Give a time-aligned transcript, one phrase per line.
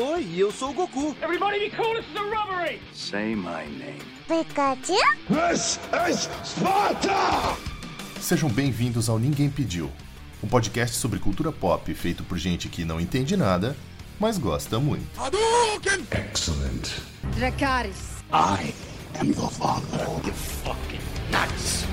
[0.00, 1.16] Oi, eu sou o Goku.
[1.20, 2.80] Everybody be cool, this is a robbery!
[2.94, 3.98] Say my name.
[4.28, 4.94] Pikachu?
[5.28, 7.56] This is Sparta!
[8.20, 9.90] Sejam bem-vindos ao Ninguém Pediu,
[10.40, 13.76] um podcast sobre cultura pop feito por gente que não entende nada,
[14.20, 15.20] mas gosta muito.
[15.20, 16.06] Hadouken!
[16.12, 17.00] Excellent.
[17.36, 18.22] Dracarys.
[18.32, 18.72] I
[19.18, 20.06] am your father.
[20.24, 21.00] You fucking
[21.32, 21.84] nuts!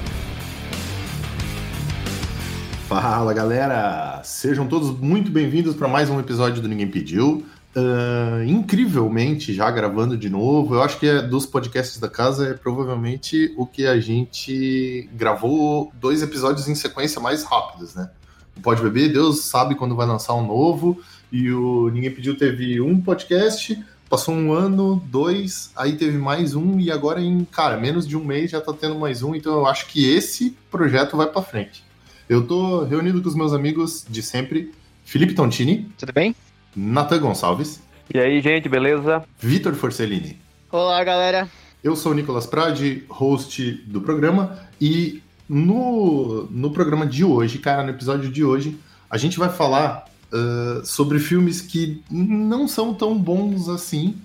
[2.88, 4.22] Fala galera!
[4.24, 7.44] Sejam todos muito bem-vindos para mais um episódio do Ninguém Pediu.
[7.76, 12.54] Uh, incrivelmente, já gravando de novo, eu acho que é dos podcasts da casa é
[12.54, 18.10] provavelmente o que a gente gravou dois episódios em sequência mais rápidos, né?
[18.56, 22.80] O Pode Beber, Deus sabe quando vai lançar um novo, e o Ninguém Pediu teve
[22.80, 23.78] um podcast,
[24.10, 28.24] passou um ano, dois, aí teve mais um, e agora em, cara, menos de um
[28.24, 31.84] mês já tá tendo mais um, então eu acho que esse projeto vai para frente.
[32.30, 34.72] Eu tô reunido com os meus amigos de sempre,
[35.04, 35.92] Felipe Tontini.
[35.98, 36.34] Tudo bem?
[36.76, 37.80] Natan Gonçalves.
[38.14, 39.24] E aí, gente, beleza?
[39.40, 40.38] Vitor Forcellini.
[40.72, 41.50] Olá, galera.
[41.84, 47.84] Eu sou o Nicolas Prade, host do programa, e no, no programa de hoje, cara,
[47.84, 48.78] no episódio de hoje,
[49.10, 54.16] a gente vai falar uh, sobre filmes que não são tão bons assim,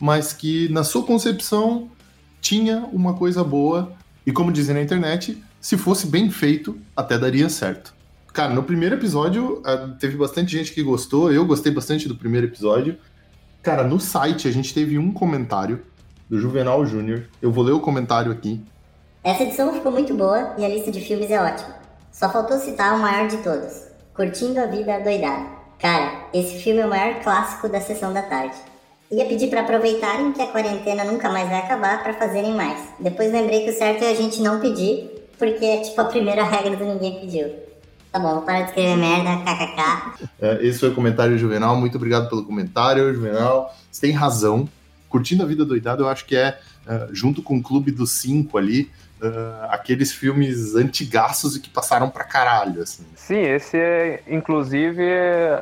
[0.00, 1.90] mas que na sua concepção
[2.40, 3.92] tinha uma coisa boa,
[4.26, 7.94] e como dizem na internet, se fosse bem feito, até daria certo.
[8.32, 9.62] Cara, no primeiro episódio,
[10.00, 12.96] teve bastante gente que gostou, eu gostei bastante do primeiro episódio.
[13.62, 15.82] Cara, no site a gente teve um comentário
[16.30, 17.24] do Juvenal Júnior.
[17.42, 18.64] Eu vou ler o comentário aqui.
[19.22, 21.76] Essa edição ficou muito boa e a lista de filmes é ótima.
[22.10, 25.46] Só faltou citar o maior de todos: Curtindo a Vida Doidada.
[25.78, 28.56] Cara, esse filme é o maior clássico da sessão da tarde.
[29.10, 32.82] Ia pedir para aproveitarem que a quarentena nunca mais vai acabar para fazerem mais.
[32.98, 36.44] Depois lembrei que o certo é a gente não pedir porque é tipo a primeira
[36.44, 37.71] regra do ninguém pediu.
[38.12, 40.28] Tá bom, para de escrever merda, kkk.
[40.38, 41.74] É, esse foi o comentário Juvenal.
[41.76, 43.74] Muito obrigado pelo comentário, Juvenal.
[43.90, 44.68] Você tem razão.
[45.08, 48.58] Curtindo a Vida Doidada, eu acho que é, uh, junto com o Clube dos Cinco
[48.58, 48.90] ali,
[49.22, 53.04] uh, aqueles filmes antigaços e que passaram pra caralho, assim.
[53.14, 55.02] Sim, esse é, inclusive,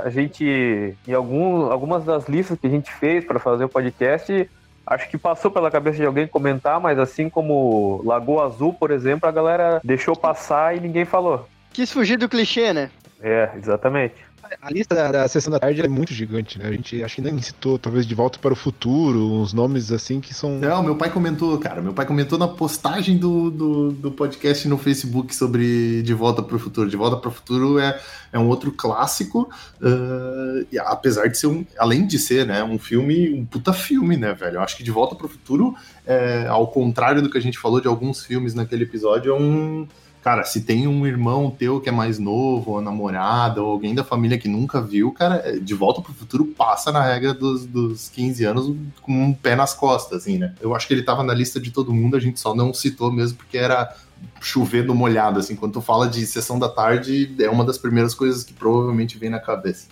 [0.04, 4.48] a gente, em algum, algumas das listas que a gente fez para fazer o podcast,
[4.86, 9.28] Acho que passou pela cabeça de alguém comentar, mas assim como Lagoa Azul, por exemplo,
[9.28, 11.46] a galera deixou passar e ninguém falou.
[11.72, 12.90] Quis fugir do clichê, né?
[13.22, 14.14] É, exatamente.
[14.60, 16.66] A lista da, da sessão da tarde é muito gigante, né?
[16.66, 20.20] A gente acho que nem citou, talvez de volta para o futuro, uns nomes assim
[20.20, 20.58] que são.
[20.58, 21.80] Não, meu pai comentou, cara.
[21.80, 26.56] Meu pai comentou na postagem do, do, do podcast no Facebook sobre De Volta para
[26.56, 26.88] o Futuro.
[26.90, 28.00] De Volta para o Futuro é,
[28.32, 29.48] é um outro clássico,
[29.80, 31.64] uh, e apesar de ser um.
[31.78, 34.56] Além de ser, né, um filme, um puta filme, né, velho?
[34.56, 37.58] Eu acho que De Volta para o Futuro, é, ao contrário do que a gente
[37.58, 39.86] falou de alguns filmes naquele episódio, é um
[40.22, 44.04] Cara, se tem um irmão teu que é mais novo, ou namorada, ou alguém da
[44.04, 48.08] família que nunca viu, cara, é, de volta pro futuro passa na regra dos, dos
[48.10, 50.54] 15 anos com um pé nas costas, assim, né?
[50.60, 53.10] Eu acho que ele tava na lista de todo mundo, a gente só não citou
[53.10, 53.96] mesmo porque era
[54.40, 55.56] chovendo molhado, assim.
[55.56, 59.30] Quando tu fala de sessão da tarde, é uma das primeiras coisas que provavelmente vem
[59.30, 59.88] na cabeça.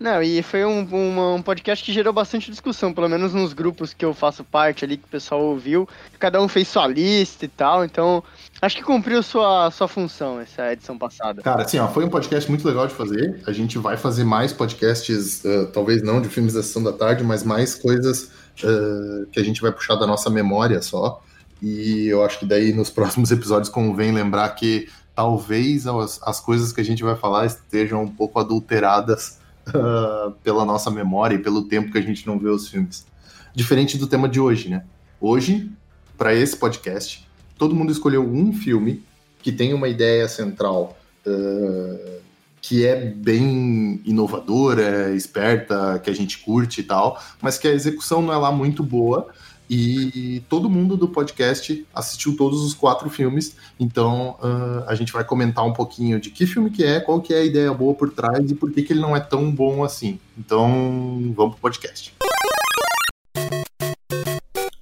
[0.00, 3.92] Não, e foi um, um, um, podcast que gerou bastante discussão, pelo menos nos grupos
[3.92, 5.86] que eu faço parte ali, que o pessoal ouviu.
[6.18, 8.24] Cada um fez sua lista e tal, então
[8.62, 11.42] acho que cumpriu sua, sua função essa edição passada.
[11.42, 13.42] Cara, assim, ó, foi um podcast muito legal de fazer.
[13.46, 17.22] A gente vai fazer mais podcasts, uh, talvez não de filmes da sessão da tarde,
[17.22, 18.30] mas mais coisas
[18.64, 21.22] uh, que a gente vai puxar da nossa memória só.
[21.60, 26.72] E eu acho que daí nos próximos episódios convém lembrar que talvez as, as coisas
[26.72, 31.62] que a gente vai falar estejam um pouco adulteradas uh, pela nossa memória e pelo
[31.62, 33.06] tempo que a gente não vê os filmes.
[33.54, 34.84] Diferente do tema de hoje, né?
[35.20, 35.70] Hoje,
[36.16, 37.26] para esse podcast,
[37.58, 39.02] todo mundo escolheu um filme
[39.42, 42.20] que tem uma ideia central uh,
[42.60, 48.20] que é bem inovadora, esperta, que a gente curte e tal, mas que a execução
[48.20, 49.28] não é lá muito boa
[49.72, 55.22] e todo mundo do podcast assistiu todos os quatro filmes, então uh, a gente vai
[55.22, 58.10] comentar um pouquinho de que filme que é, qual que é a ideia boa por
[58.10, 60.18] trás e por que, que ele não é tão bom assim.
[60.36, 62.12] Então, vamos pro podcast.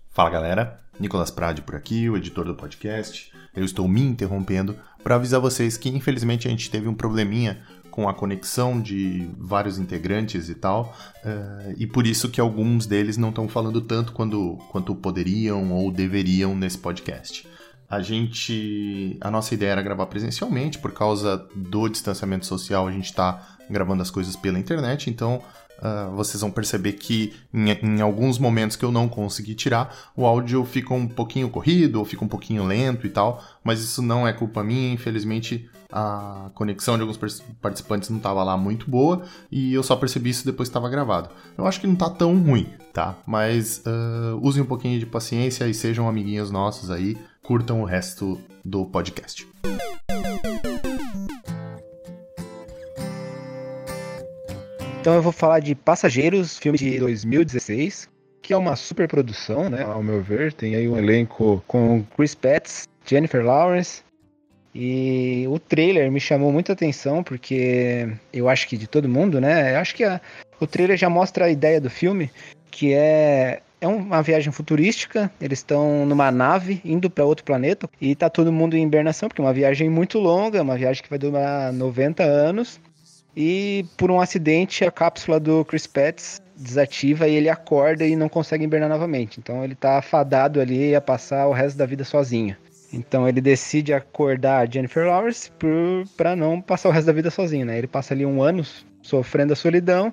[0.09, 3.31] Fala galera, Nicolas Prade por aqui, o editor do podcast.
[3.55, 4.75] Eu estou me interrompendo
[5.05, 9.79] para avisar vocês que infelizmente a gente teve um probleminha com a conexão de vários
[9.79, 10.95] integrantes e tal,
[11.25, 15.91] uh, e por isso que alguns deles não estão falando tanto quando, quanto poderiam ou
[15.91, 17.47] deveriam nesse podcast.
[17.91, 19.17] A gente.
[19.21, 24.03] A nossa ideia era gravar presencialmente, por causa do distanciamento social, a gente está gravando
[24.03, 25.43] as coisas pela internet, então
[25.79, 30.27] Uh, vocês vão perceber que em, em, alguns momentos que eu não consegui tirar, o
[30.27, 34.27] áudio fica um pouquinho corrido ou fica um pouquinho lento e tal, mas isso não
[34.27, 37.19] é culpa minha, infelizmente a conexão de alguns
[37.63, 41.31] participantes não estava lá muito boa e eu só percebi isso depois que estava gravado.
[41.57, 43.17] Eu acho que não tá tão ruim, tá?
[43.27, 48.39] Mas uh, usem um pouquinho de paciência e sejam amiguinhos nossos aí, curtam o resto
[48.65, 49.49] do podcast.
[55.09, 58.11] Então eu vou falar de Passageiros, filme de 2016,
[58.43, 60.53] que é uma super produção, né, ao meu ver.
[60.53, 64.03] Tem aí um elenco com Chris Petts, Jennifer Lawrence.
[64.75, 69.77] E o trailer me chamou muita atenção, porque eu acho que de todo mundo, né?
[69.77, 70.21] Eu acho que a,
[70.61, 72.31] o trailer já mostra a ideia do filme,
[72.71, 78.15] que é é uma viagem futurística, eles estão numa nave indo para outro planeta e
[78.15, 81.19] tá todo mundo em hibernação, porque é uma viagem muito longa, uma viagem que vai
[81.19, 82.81] durar 90 anos.
[83.37, 88.29] E por um acidente, a cápsula do Chris Petts desativa e ele acorda e não
[88.29, 89.39] consegue hibernar novamente.
[89.39, 92.57] Então ele tá afadado ali a passar o resto da vida sozinho.
[92.93, 95.51] Então ele decide acordar a Jennifer Lawrence
[96.17, 97.79] para não passar o resto da vida sozinho, né?
[97.79, 98.65] Ele passa ali um ano
[99.03, 100.13] sofrendo a solidão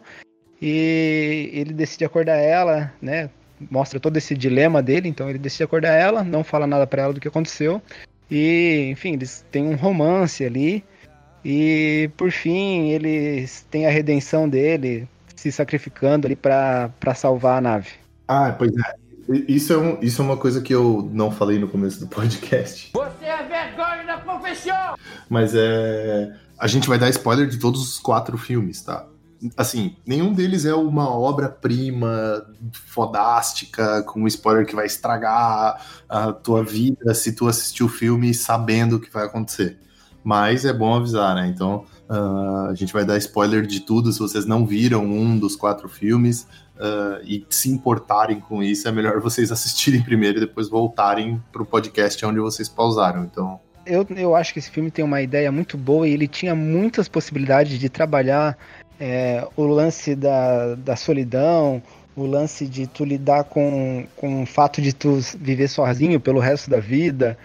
[0.62, 3.30] e ele decide acordar ela, né?
[3.72, 7.14] Mostra todo esse dilema dele, então ele decide acordar ela, não fala nada para ela
[7.14, 7.82] do que aconteceu.
[8.30, 10.84] E, enfim, eles têm um romance ali.
[11.46, 17.90] E por fim, eles têm a redenção dele, se sacrificando ali para salvar a nave.
[18.28, 18.96] Ah, pois é.
[19.48, 22.90] Isso é, um, isso é uma coisa que eu não falei no começo do podcast.
[22.94, 24.96] Você é vergonha da profissão!
[25.30, 26.36] Mas é.
[26.58, 29.06] A gente vai dar spoiler de todos os quatro filmes, tá?
[29.58, 36.64] Assim, nenhum deles é uma obra-prima fodástica, com um spoiler que vai estragar a tua
[36.64, 39.78] vida se tu assistir o filme sabendo o que vai acontecer
[40.26, 41.48] mas é bom avisar, né?
[41.48, 44.12] Então uh, a gente vai dar spoiler de tudo.
[44.12, 48.92] Se vocês não viram um dos quatro filmes uh, e se importarem com isso, é
[48.92, 53.24] melhor vocês assistirem primeiro e depois voltarem para o podcast onde vocês pausaram.
[53.24, 53.60] Então.
[53.86, 57.08] Eu, eu acho que esse filme tem uma ideia muito boa e ele tinha muitas
[57.08, 58.58] possibilidades de trabalhar
[59.00, 61.84] é, o lance da, da solidão,
[62.16, 66.68] o lance de tu lidar com, com o fato de tu viver sozinho pelo resto
[66.68, 67.38] da vida,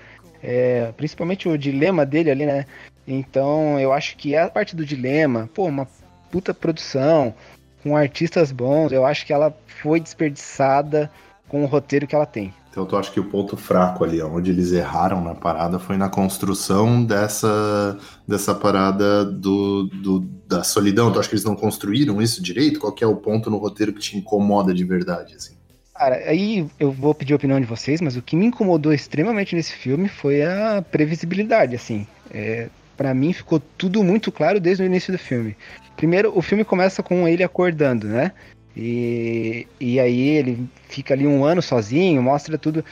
[0.42, 2.66] é, principalmente o dilema dele ali, né?
[3.06, 5.86] Então eu acho que a parte do dilema, pô, uma
[6.30, 7.34] puta produção,
[7.82, 11.10] com artistas bons, eu acho que ela foi desperdiçada
[11.48, 12.54] com o roteiro que ela tem.
[12.70, 16.08] Então tu acha que o ponto fraco ali, onde eles erraram na parada, foi na
[16.08, 17.98] construção dessa,
[18.28, 21.12] dessa parada do, do, da solidão?
[21.12, 22.78] Tu acha que eles não construíram isso direito?
[22.78, 25.59] Qual é o ponto no roteiro que te incomoda de verdade, assim?
[26.00, 29.54] Cara, aí eu vou pedir a opinião de vocês, mas o que me incomodou extremamente
[29.54, 32.06] nesse filme foi a previsibilidade, assim.
[32.32, 35.54] É, para mim ficou tudo muito claro desde o início do filme.
[35.98, 38.32] Primeiro, o filme começa com ele acordando, né?
[38.74, 42.82] E, e aí ele fica ali um ano sozinho, mostra tudo.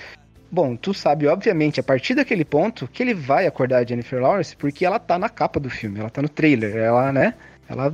[0.53, 4.55] Bom, tu sabe, obviamente, a partir daquele ponto, que ele vai acordar a Jennifer Lawrence,
[4.55, 7.33] porque ela tá na capa do filme, ela tá no trailer, ela, né?
[7.67, 7.91] Ela,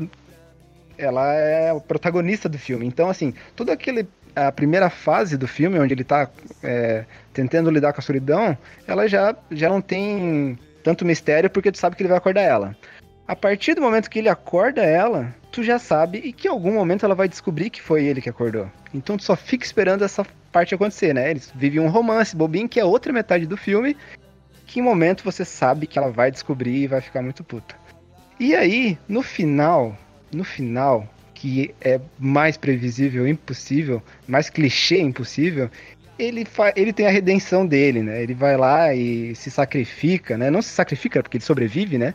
[0.99, 2.85] ela é o protagonista do filme.
[2.85, 6.29] Então, assim, todo aquele a primeira fase do filme, onde ele está
[6.63, 11.79] é, tentando lidar com a solidão, ela já, já não tem tanto mistério porque tu
[11.79, 12.77] sabe que ele vai acordar ela.
[13.27, 16.75] A partir do momento que ele acorda ela, tu já sabe e que em algum
[16.75, 18.71] momento ela vai descobrir que foi ele que acordou.
[18.93, 21.31] Então tu só fica esperando essa parte acontecer, né?
[21.31, 23.97] Eles vivem um romance bobinho, que é outra metade do filme,
[24.67, 27.75] que em momento você sabe que ela vai descobrir e vai ficar muito puta.
[28.39, 29.97] E aí, no final,
[30.33, 31.09] no final,
[31.45, 35.71] que é mais previsível impossível, mais clichê impossível,
[36.19, 38.23] ele, ele tem a redenção dele, né?
[38.23, 40.51] Ele vai lá e se sacrifica, né?
[40.51, 42.15] Não se sacrifica porque ele sobrevive, né?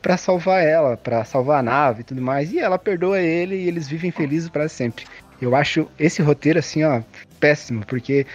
[0.00, 2.52] Para salvar ela, para salvar a nave e tudo mais.
[2.52, 5.06] E ela perdoa ele e eles vivem felizes para sempre.
[5.42, 7.02] Eu acho esse roteiro assim, ó,
[7.40, 8.26] péssimo, porque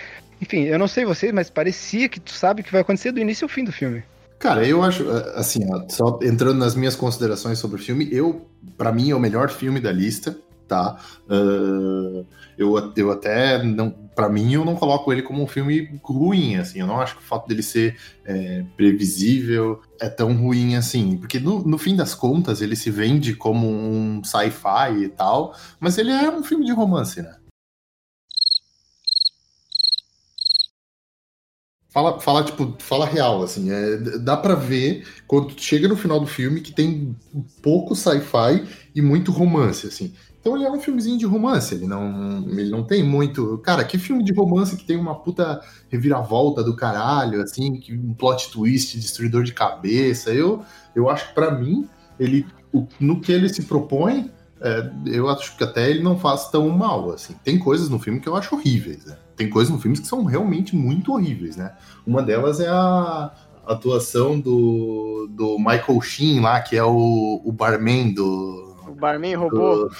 [0.41, 3.21] enfim, eu não sei vocês, mas parecia que tu sabe o que vai acontecer do
[3.21, 4.03] início ao fim do filme.
[4.43, 8.45] Cara, eu acho, assim, ó, só entrando nas minhas considerações sobre o filme, eu,
[8.77, 10.99] para mim, é o melhor filme da lista, tá?
[11.29, 12.25] Uh,
[12.57, 16.81] eu, eu até, não, para mim, eu não coloco ele como um filme ruim, assim,
[16.81, 17.95] eu não acho que o fato dele ser
[18.25, 23.35] é, previsível é tão ruim assim, porque no, no fim das contas ele se vende
[23.35, 27.33] como um sci-fi e tal, mas ele é um filme de romance, né?
[31.93, 33.69] Fala, fala, tipo, fala real, assim.
[33.71, 37.15] É, dá para ver, quando chega no final do filme, que tem
[37.61, 40.11] pouco sci-fi e muito romance, assim.
[40.39, 43.59] Então ele é um filmezinho de romance, ele não, ele não tem muito.
[43.59, 48.13] Cara, que filme de romance que tem uma puta reviravolta do caralho, assim, que um
[48.13, 50.33] plot twist, destruidor de cabeça.
[50.33, 50.63] Eu,
[50.95, 51.87] eu acho que para mim,
[52.19, 54.31] ele o- no que ele se propõe,
[54.63, 57.35] é, eu acho que até ele não faz tão mal, assim.
[57.43, 59.17] Tem coisas no filme que eu acho horríveis, né?
[59.35, 61.73] Tem coisas no filme que são realmente muito horríveis, né?
[62.07, 63.31] Uma delas é a
[63.65, 69.89] atuação do, do Michael Sheen lá, que é o, o barman do, O barman roubou.
[69.89, 69.95] do-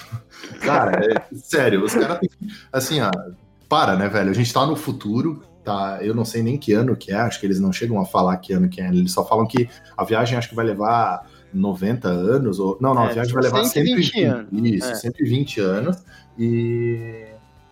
[0.60, 2.29] Cara, é- sério, os caras têm.
[2.72, 3.10] Assim, ó,
[3.70, 4.29] para, né, velho?
[4.29, 6.00] A gente tá no futuro, tá?
[6.01, 8.38] Eu não sei nem que ano que é, acho que eles não chegam a falar
[8.38, 8.88] que ano que é.
[8.88, 9.67] Eles só falam que
[9.98, 12.77] a viagem acho que vai levar 90 anos, ou.
[12.81, 14.50] Não, não, a É, viagem vai levar 120 120 anos.
[14.53, 14.95] Isso, É.
[14.95, 16.03] 120 anos.
[16.38, 17.27] E.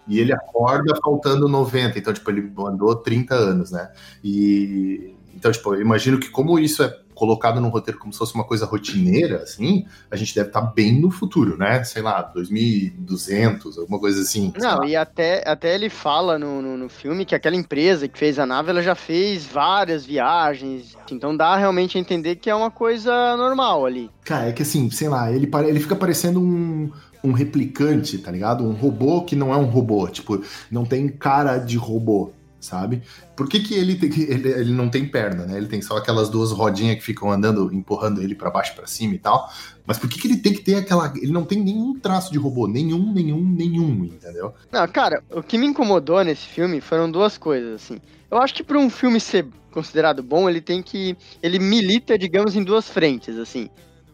[0.08, 3.92] E ele acorda faltando 90, então, tipo, ele andou 30 anos, né?
[4.24, 5.16] E.
[5.34, 8.44] Então, tipo, eu imagino que como isso é colocado no roteiro como se fosse uma
[8.44, 11.84] coisa rotineira, assim, a gente deve estar bem no futuro, né?
[11.84, 14.52] Sei lá, 2200, alguma coisa assim.
[14.58, 18.40] Não, e até, até ele fala no, no, no filme que aquela empresa que fez
[18.40, 20.98] a nave, ela já fez várias viagens.
[21.12, 24.10] Então dá realmente a entender que é uma coisa normal ali.
[24.26, 26.92] Cara, é que assim, sei lá, ele, ele fica parecendo um,
[27.24, 28.64] um replicante, tá ligado?
[28.64, 33.02] Um robô que não é um robô, tipo, não tem cara de robô, sabe?
[33.36, 35.58] Por que, que ele, tem, ele, ele não tem perna, né?
[35.58, 39.16] Ele tem só aquelas duas rodinhas que ficam andando, empurrando ele pra baixo pra cima
[39.16, 39.52] e tal.
[39.86, 41.12] Mas por que, que ele tem que ter aquela.
[41.18, 44.54] Ele não tem nenhum traço de robô, nenhum, nenhum, nenhum, entendeu?
[44.72, 48.00] Não, cara, o que me incomodou nesse filme foram duas coisas, assim.
[48.30, 51.18] Eu acho que para um filme ser considerado bom, ele tem que.
[51.42, 53.70] Ele milita, digamos, em duas frentes, assim.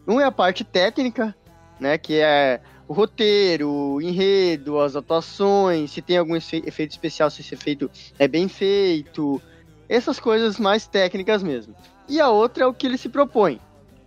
[0.06, 1.34] Um é a parte técnica,
[1.78, 1.98] né?
[1.98, 7.42] Que é o roteiro, o enredo, as atuações, se tem algum efe- efeito especial, se
[7.42, 9.40] esse efeito é bem feito.
[9.88, 11.74] Essas coisas mais técnicas mesmo.
[12.08, 13.60] E a outra é o que ele se propõe.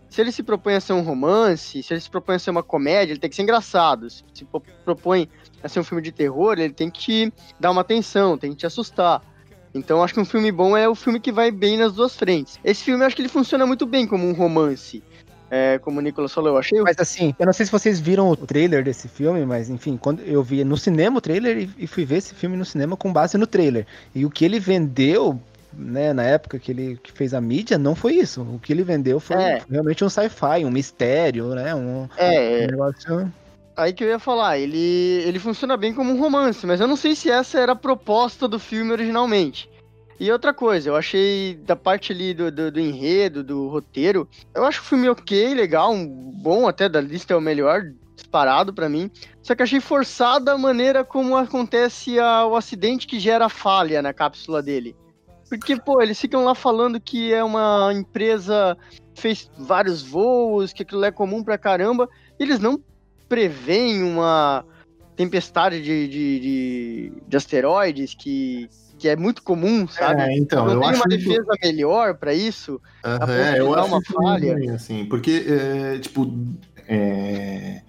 [0.10, 2.62] Se ele se propõe a ser um romance, se ele se propõe a ser uma
[2.64, 4.10] comédia, ele tem que ser engraçado.
[4.10, 5.30] Se se pro- propõe
[5.64, 8.66] a ser um filme de terror, ele tem que dar uma atenção, tem que te
[8.66, 9.22] assustar.
[9.74, 12.60] Então acho que um filme bom é o filme que vai bem nas duas frentes.
[12.64, 15.02] Esse filme acho que ele funciona muito bem como um romance.
[15.54, 18.30] É, como o Nicolas falou, eu achei Mas assim, eu não sei se vocês viram
[18.30, 21.88] o trailer desse filme, mas enfim, quando eu vi no cinema o trailer e, e
[21.88, 23.86] fui ver esse filme no cinema com base no trailer.
[24.16, 25.38] E o que ele vendeu,
[25.74, 28.42] né, na época que ele que fez a mídia, não foi isso.
[28.44, 29.62] O que ele vendeu foi É.
[29.70, 31.76] realmente um sci-fi, um mistério, né?
[31.76, 33.34] Um, É, um negócio.
[33.76, 34.78] Aí que eu ia falar, ele,
[35.26, 38.48] ele funciona bem como um romance, mas eu não sei se essa era a proposta
[38.48, 39.70] do filme originalmente.
[40.20, 44.64] E outra coisa, eu achei da parte ali do, do, do enredo, do roteiro, eu
[44.66, 47.82] acho o filme ok, legal, um bom até da lista é o melhor
[48.16, 49.10] disparado pra mim.
[49.42, 54.14] Só que achei forçada a maneira como acontece a- o acidente que gera falha na
[54.14, 54.96] cápsula dele.
[55.50, 58.78] Porque, pô, eles ficam lá falando que é uma empresa
[59.14, 62.08] fez vários voos, que aquilo é comum pra caramba.
[62.40, 62.82] Eles não
[63.28, 64.64] preveem uma
[65.16, 68.70] tempestade de, de, de, de asteroides que,
[69.02, 70.22] que é muito comum, sabe?
[70.22, 72.80] É, então, não eu tem acho uma muito- defesa melhor pra isso.
[73.02, 74.54] Ponto é, eu acho uma falha.
[74.54, 76.32] ruim, assim, porque, é, tipo,
[76.88, 77.82] é,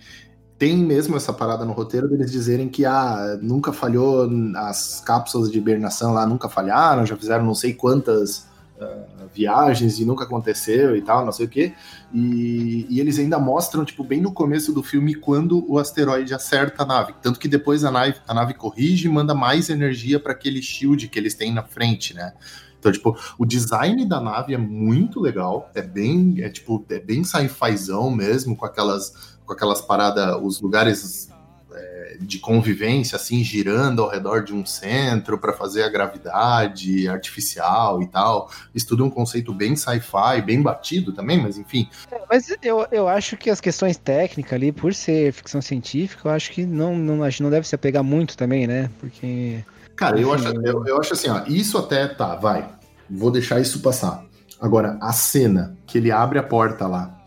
[0.58, 4.26] tem mesmo essa parada no roteiro deles dizerem que ah, nunca falhou,
[4.56, 8.46] as cápsulas de hibernação lá nunca falharam, já fizeram não sei quantas
[8.80, 9.04] ah,
[9.34, 11.74] viagens e nunca aconteceu e tal, não sei o quê.
[12.12, 16.82] E, e eles ainda mostram, tipo, bem no começo do filme, quando o asteroide acerta
[16.82, 17.14] a nave.
[17.22, 21.08] Tanto que depois a nave, a nave corrige e manda mais energia para aquele shield
[21.08, 22.32] que eles têm na frente, né?
[22.78, 27.22] Então, tipo, o design da nave é muito legal, é bem, é tipo, é bem
[27.22, 31.31] sci-fizão mesmo, com aquelas, com aquelas paradas, os lugares
[31.74, 38.02] é, de convivência, assim, girando ao redor de um centro para fazer a gravidade artificial
[38.02, 38.50] e tal.
[38.74, 41.88] Isso tudo é um conceito bem sci-fi, bem batido também, mas enfim.
[42.30, 46.50] Mas eu, eu acho que as questões técnicas ali, por ser ficção científica, eu acho
[46.50, 48.90] que não, não, a gente não deve se apegar muito também, né?
[49.00, 49.64] Porque.
[49.96, 52.68] Cara, eu acho, eu, eu acho assim, ó, isso até tá, vai.
[53.08, 54.24] Vou deixar isso passar.
[54.60, 57.21] Agora, a cena que ele abre a porta lá,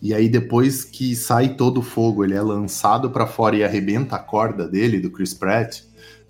[0.00, 4.16] e aí depois que sai todo o fogo, ele é lançado pra fora e arrebenta
[4.16, 5.80] a corda dele, do Chris Pratt,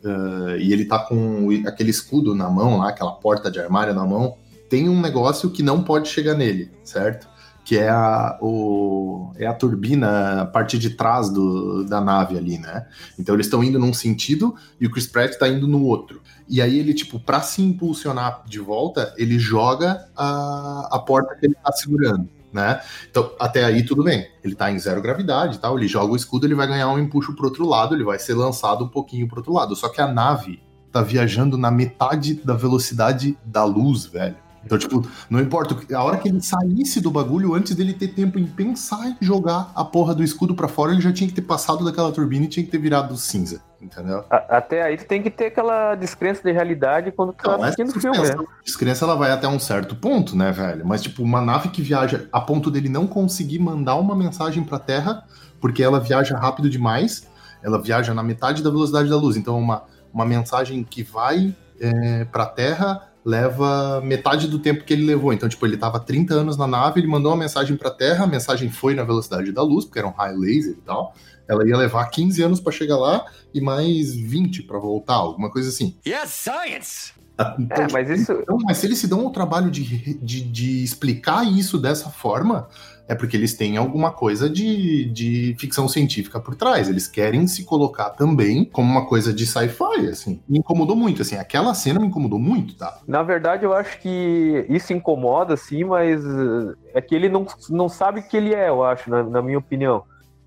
[0.04, 4.06] eh, e ele tá com aquele escudo na mão lá, aquela porta de armário na
[4.06, 4.36] mão,
[4.68, 7.28] tem um negócio que não pode chegar nele, certo?
[7.64, 12.58] Que é a, o, é a turbina, a parte de trás do, da nave ali,
[12.58, 12.86] né?
[13.18, 16.20] Então eles estão indo num sentido e o Chris Pratt tá indo no outro.
[16.48, 21.46] E aí ele, tipo, pra se impulsionar de volta, ele joga a, a porta que
[21.46, 22.80] ele tá segurando, né?
[23.08, 24.26] Então, até aí tudo bem.
[24.42, 27.36] Ele tá em zero gravidade tal, ele joga o escudo, ele vai ganhar um empuxo
[27.36, 29.76] pro outro lado, ele vai ser lançado um pouquinho pro outro lado.
[29.76, 30.60] Só que a nave
[30.90, 34.36] tá viajando na metade da velocidade da luz, velho.
[34.64, 35.76] Então, tipo, não importa.
[35.94, 39.70] A hora que ele saísse do bagulho, antes dele ter tempo em pensar em jogar
[39.76, 42.48] a porra do escudo pra fora, ele já tinha que ter passado daquela turbina e
[42.48, 43.62] tinha que ter virado cinza.
[43.80, 44.24] Entendeu?
[44.30, 47.64] A- até aí tu tem que ter aquela descrença de realidade quando tu tá Não,
[47.64, 48.34] essa assistindo o filme, né?
[48.64, 50.86] descrença, ela vai até um certo ponto, né, velho?
[50.86, 54.78] Mas, tipo, uma nave que viaja a ponto dele não conseguir mandar uma mensagem pra
[54.78, 55.24] Terra,
[55.60, 57.26] porque ela viaja rápido demais,
[57.62, 59.36] ela viaja na metade da velocidade da luz.
[59.36, 65.04] Então, uma, uma mensagem que vai é, pra Terra leva metade do tempo que ele
[65.04, 65.32] levou.
[65.32, 68.26] Então, tipo, ele tava 30 anos na nave, ele mandou uma mensagem pra Terra, a
[68.26, 71.12] mensagem foi na velocidade da luz, porque era um high laser e tal.
[71.48, 75.68] Ela ia levar 15 anos pra chegar lá e mais 20 pra voltar, alguma coisa
[75.68, 75.96] assim.
[76.06, 77.12] Yes, science!
[77.58, 78.32] Então, É, mas isso.
[78.32, 82.66] então, mas se eles se dão o trabalho de, de, de explicar isso dessa forma,
[83.08, 86.88] é porque eles têm alguma coisa de, de ficção científica por trás.
[86.88, 90.40] Eles querem se colocar também como uma coisa de sci-fi, assim.
[90.48, 91.36] Me incomodou muito, assim.
[91.36, 93.00] Aquela cena me incomodou muito, tá?
[93.06, 97.88] Na verdade, eu acho que isso incomoda, sim, mas eh, é que ele não, não
[97.88, 100.04] sabe que ele é, eu acho, na, na minha opinião.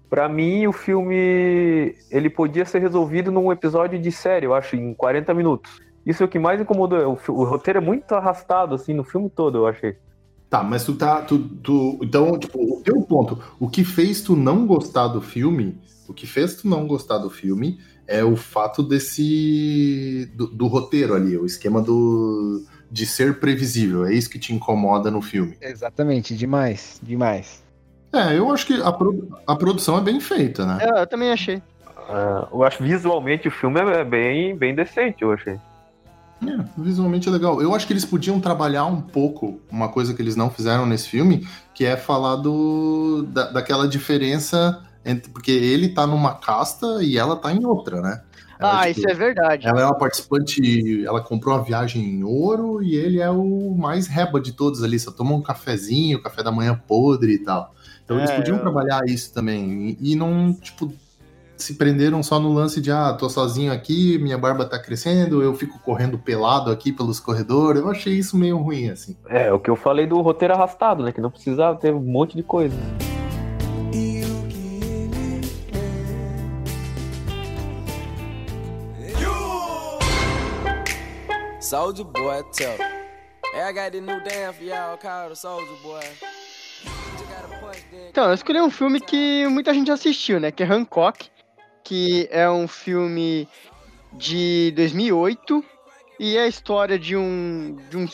[0.10, 4.94] Pra mim, o filme ele podia ser resolvido num episódio de série, eu acho, em
[4.94, 5.80] 40 minutos.
[6.06, 7.14] Isso é o que mais incomodou.
[7.14, 9.96] O, fi- o roteiro é muito arrastado, assim, no filme todo, eu achei.
[10.50, 11.22] Tá, mas tu tá.
[11.22, 13.38] Tu, tu, então, tipo, o teu ponto.
[13.60, 15.78] O que fez tu não gostar do filme.
[16.08, 20.26] O que fez tu não gostar do filme é o fato desse.
[20.34, 22.66] do, do roteiro ali, o esquema do.
[22.90, 24.06] de ser previsível.
[24.06, 25.56] É isso que te incomoda no filme.
[25.62, 27.64] Exatamente, demais, demais.
[28.12, 30.78] É, eu acho que a, pro- a produção é bem feita, né?
[30.82, 31.62] É, eu também achei.
[32.10, 35.54] Ah, eu acho visualmente o filme é bem, bem decente, eu achei.
[36.42, 37.62] É, visualmente é legal.
[37.62, 41.08] Eu acho que eles podiam trabalhar um pouco uma coisa que eles não fizeram nesse
[41.10, 45.30] filme, que é falar do, da, daquela diferença entre.
[45.32, 48.22] Porque ele tá numa casta e ela tá em outra, né?
[48.58, 49.68] Ela, Ah, tipo, isso é verdade.
[49.68, 54.08] Ela é uma participante, ela comprou uma viagem em ouro e ele é o mais
[54.08, 57.74] reba de todos ali, só toma um cafezinho, café da manhã podre e tal.
[58.10, 60.92] Então eles É, podiam eu- trabalhar isso também e, e não, tipo,
[61.56, 65.54] se prenderam só no lance de, ah, tô sozinho aqui, minha barba tá crescendo, eu
[65.54, 67.82] fico correndo pelado aqui pelos corredores.
[67.84, 69.16] Eu achei isso meio ruim, assim.
[69.28, 71.12] É, o que eu falei do roteiro arrastado, né?
[71.12, 72.76] Que não precisava ter um monte de coisa.
[81.60, 82.78] Soldier boy, tell.
[83.54, 86.02] Hey, I got this new dance for y'all called the Soldier Boy.
[88.10, 90.52] Então, eu escolhi um filme que muita gente assistiu, né?
[90.52, 91.30] Que é Hancock,
[91.84, 93.48] que é um filme
[94.14, 95.64] de 2008
[96.20, 98.08] e é a história de um, de um,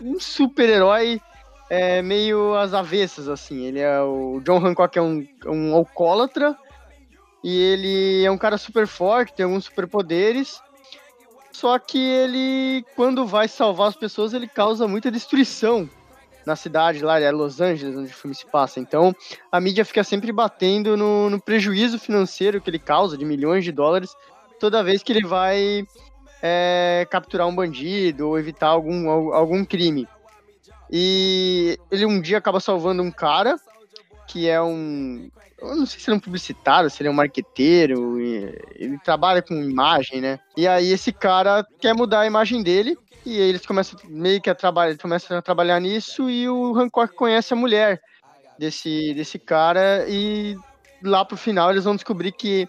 [0.00, 1.20] um super-herói
[1.68, 3.64] é, meio às avessas, assim.
[3.64, 6.56] Ele é o John Hancock é um, um alcoólatra
[7.42, 10.60] e ele é um cara super forte, tem alguns superpoderes.
[11.52, 15.88] Só que ele, quando vai salvar as pessoas, ele causa muita destruição
[16.46, 18.80] na cidade lá, é Los Angeles, onde o filme se passa.
[18.80, 19.14] Então,
[19.52, 23.72] a mídia fica sempre batendo no, no prejuízo financeiro que ele causa de milhões de
[23.72, 24.14] dólares
[24.58, 25.86] toda vez que ele vai
[26.42, 30.06] é, capturar um bandido ou evitar algum, al- algum crime.
[30.90, 33.56] E ele um dia acaba salvando um cara
[34.26, 35.30] que é um.
[35.60, 39.42] Eu não sei se ele é um publicitário, se ele é um marqueteiro, ele trabalha
[39.42, 40.38] com imagem, né?
[40.56, 44.54] E aí esse cara quer mudar a imagem dele e eles começam meio que a
[44.54, 48.00] trabalhar, começam a trabalhar nisso e o Hancock conhece a mulher
[48.58, 50.56] desse, desse cara e
[51.02, 52.68] lá pro final eles vão descobrir que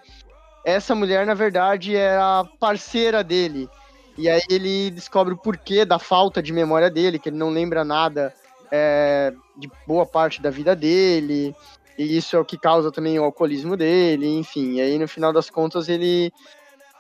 [0.66, 3.70] essa mulher na verdade é a parceira dele.
[4.18, 7.84] E aí ele descobre o porquê da falta de memória dele, que ele não lembra
[7.84, 8.34] nada
[8.70, 11.56] é, de boa parte da vida dele.
[12.02, 14.74] E isso é o que causa também o alcoolismo dele, enfim.
[14.74, 16.32] E aí no final das contas ele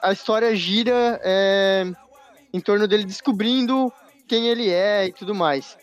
[0.01, 1.85] a história gira é,
[2.53, 3.91] em torno dele descobrindo
[4.27, 5.77] quem ele é e tudo mais.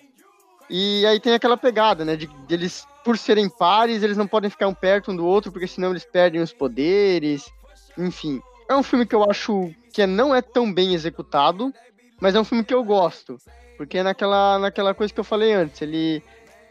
[0.71, 2.17] E aí tem aquela pegada, né?
[2.17, 5.51] De, de eles, por serem pares, eles não podem ficar um perto um do outro,
[5.51, 7.51] porque senão eles perdem os poderes.
[7.97, 8.41] Enfim.
[8.69, 11.73] É um filme que eu acho que não é tão bem executado,
[12.21, 13.39] mas é um filme que eu gosto.
[13.77, 15.81] Porque é naquela, naquela coisa que eu falei antes.
[15.81, 16.23] Ele.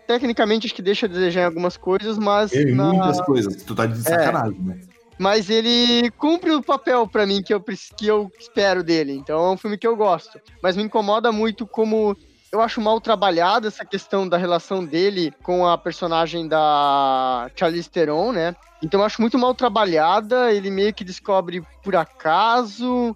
[0.08, 2.52] Tecnicamente acho que deixa a desejar em algumas coisas, mas.
[2.52, 4.80] Tem na- muitas coisas, tu tá de sacanagem, né?
[5.20, 9.13] mas ele cumpre o papel pra mim que eu, que eu espero dele.
[9.13, 10.39] Então é um filme que eu gosto.
[10.62, 12.15] Mas me incomoda muito como
[12.52, 18.32] eu acho mal trabalhada essa questão da relação dele com a personagem da Charlize Theron,
[18.32, 18.56] né?
[18.82, 20.54] Então eu acho muito mal trabalhada.
[20.54, 23.15] Ele meio que descobre por acaso.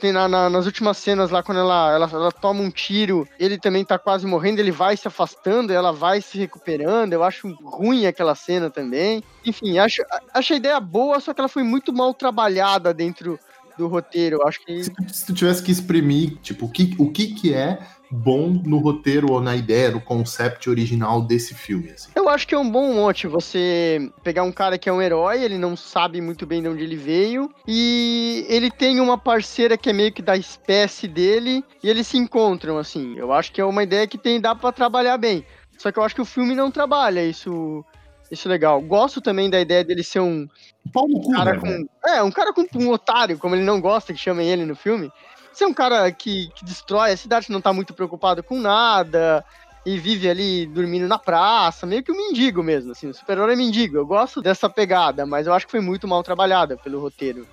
[0.00, 3.58] Tem na- na- nas últimas cenas lá, quando ela, ela, ela toma um tiro, ele
[3.58, 7.12] também tá quase morrendo, ele vai se afastando, ela vai se recuperando.
[7.12, 9.22] Eu acho ruim aquela cena também.
[9.44, 10.02] Enfim, acho,
[10.34, 13.38] acho a ideia boa, só que ela foi muito mal trabalhada dentro,
[13.80, 14.46] do roteiro.
[14.46, 14.84] Acho que.
[14.84, 17.78] Se, se tu tivesse que exprimir, tipo, o que, o que, que é
[18.10, 21.90] bom no roteiro ou na ideia, no concept original desse filme?
[21.90, 22.10] Assim?
[22.14, 25.42] Eu acho que é um bom monte você pegar um cara que é um herói,
[25.42, 29.90] ele não sabe muito bem de onde ele veio, e ele tem uma parceira que
[29.90, 33.14] é meio que da espécie dele, e eles se encontram, assim.
[33.16, 35.44] Eu acho que é uma ideia que tem, dá para trabalhar bem.
[35.78, 37.84] Só que eu acho que o filme não trabalha isso
[38.30, 38.80] isso é legal.
[38.80, 40.48] Gosto também da ideia dele ser um.
[40.92, 41.90] Pau no cu, cara né, com, velho?
[42.06, 45.10] É, um cara com um otário, como ele não gosta que chamem ele no filme.
[45.52, 49.44] Ser um cara que, que destrói a cidade, não tá muito preocupado com nada.
[49.84, 53.56] E vive ali dormindo na praça, meio que um mendigo mesmo, assim, o super-herói é
[53.56, 53.96] mendigo.
[53.96, 57.46] Eu gosto dessa pegada, mas eu acho que foi muito mal trabalhada pelo roteiro.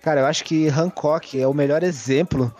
[0.00, 2.54] Cara, eu acho que Hancock é o melhor exemplo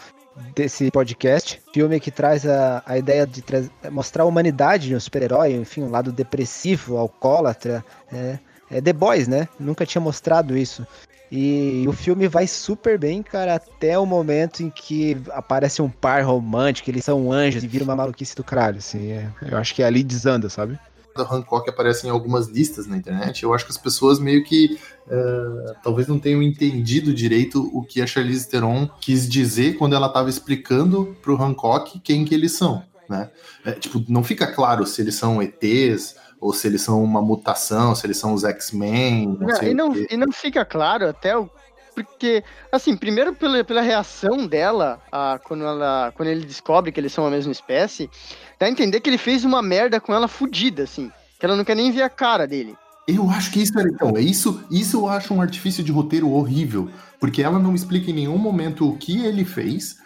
[0.55, 1.61] desse podcast.
[1.73, 5.83] Filme que traz a, a ideia de tra- mostrar a humanidade de um super-herói, enfim,
[5.83, 7.85] um lado depressivo, alcoólatra.
[8.13, 8.39] É,
[8.71, 9.49] é The Boys, né?
[9.59, 10.87] Nunca tinha mostrado isso.
[11.33, 16.23] E o filme vai super bem, cara, até o momento em que aparece um par
[16.25, 19.11] romântico, eles são anjos e vira uma maluquice do caralho, assim.
[19.11, 20.79] é- eu acho que ali desanda, sabe?
[21.15, 24.79] Do Hancock aparece em algumas listas na internet, eu acho que as pessoas meio que
[25.09, 30.09] eh, talvez não tenham entendido direito o que a Charlize Theron quis dizer quando ela
[30.09, 33.31] estava explicando pro Hancock quem que eles são, né?
[33.65, 37.95] É, tipo, não fica claro se eles são ETs ou se eles são uma mutação,
[37.95, 41.09] se eles são os X-Men, não Não, sei e, o não, e não fica claro
[41.09, 41.49] até o.
[41.95, 47.13] Porque, assim, primeiro pela, pela reação dela, a, quando, ela, quando ele descobre que eles
[47.13, 48.11] são a mesma espécie,
[48.59, 51.11] dá a entender que ele fez uma merda com ela fudida, assim.
[51.39, 52.77] Que ela não quer nem ver a cara dele.
[53.07, 56.31] Eu acho que isso era então, é isso, isso eu acho um artifício de roteiro
[56.31, 56.89] horrível,
[57.21, 59.99] porque ela não explica em nenhum momento o que ele fez.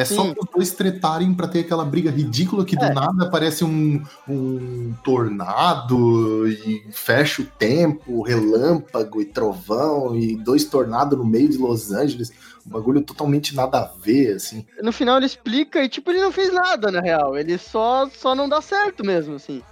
[0.00, 0.34] É só Sim.
[0.38, 2.94] os dois tretarem pra ter aquela briga ridícula que do É.
[2.94, 11.18] nada aparece um, um tornado e fecha o tempo, relâmpago e trovão e dois tornados
[11.18, 12.32] no meio de Los Angeles.
[12.66, 14.64] Um bagulho totalmente nada a ver, assim.
[14.82, 17.36] No final ele explica e, tipo, ele não fez nada, na real.
[17.36, 19.62] Ele só, só não dá certo mesmo, assim.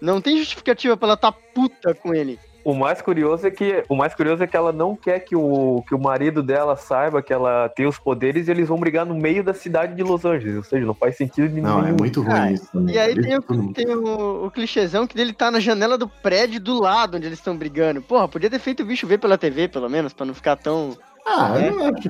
[0.00, 2.38] Não tem justificativa pra ela tá puta com ele.
[2.64, 5.82] O mais curioso é que o mais curioso é que ela não quer que o,
[5.88, 9.14] que o marido dela saiba que ela tem os poderes e eles vão brigar no
[9.14, 10.56] meio da cidade de Los Angeles.
[10.56, 11.96] Ou seja, não faz sentido de Não, é nenhum.
[11.98, 12.94] muito ruim Ah, isso também.
[12.94, 16.06] E aí Ele- tem, o, tem o, o clichêzão que dele tá na janela do
[16.08, 18.00] prédio do lado onde eles estão brigando.
[18.02, 20.96] Porra, podia ter feito o bicho ver pela TV, pelo menos, pra não ficar tão.
[21.26, 21.68] Ah, É?
[21.68, 22.08] eu não acho.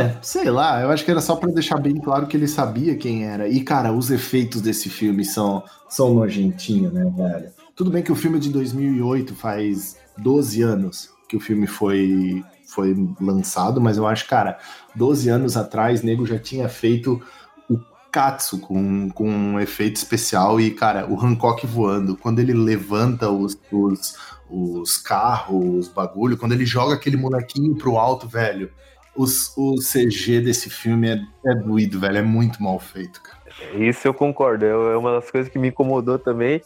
[0.00, 2.96] É, sei lá, eu acho que era só pra deixar bem claro que ele sabia
[2.96, 3.46] quem era.
[3.48, 7.50] E, cara, os efeitos desse filme são, são nojentinhos, né, velho?
[7.74, 12.44] Tudo bem que o filme é de 2008 faz 12 anos que o filme foi,
[12.66, 14.58] foi lançado, mas eu acho, cara,
[14.94, 17.22] 12 anos atrás, nego já tinha feito
[17.70, 17.78] o
[18.10, 23.58] Katsu com, com um efeito especial e, cara, o Hancock voando, quando ele levanta os,
[23.72, 24.18] os,
[24.50, 28.70] os carros, os bagulho, quando ele joga aquele molequinho pro alto, velho,
[29.16, 33.38] os, o CG desse filme é, é doído, velho, é muito mal feito, cara.
[33.74, 34.64] Isso eu concordo.
[34.64, 36.62] É uma das coisas que me incomodou também.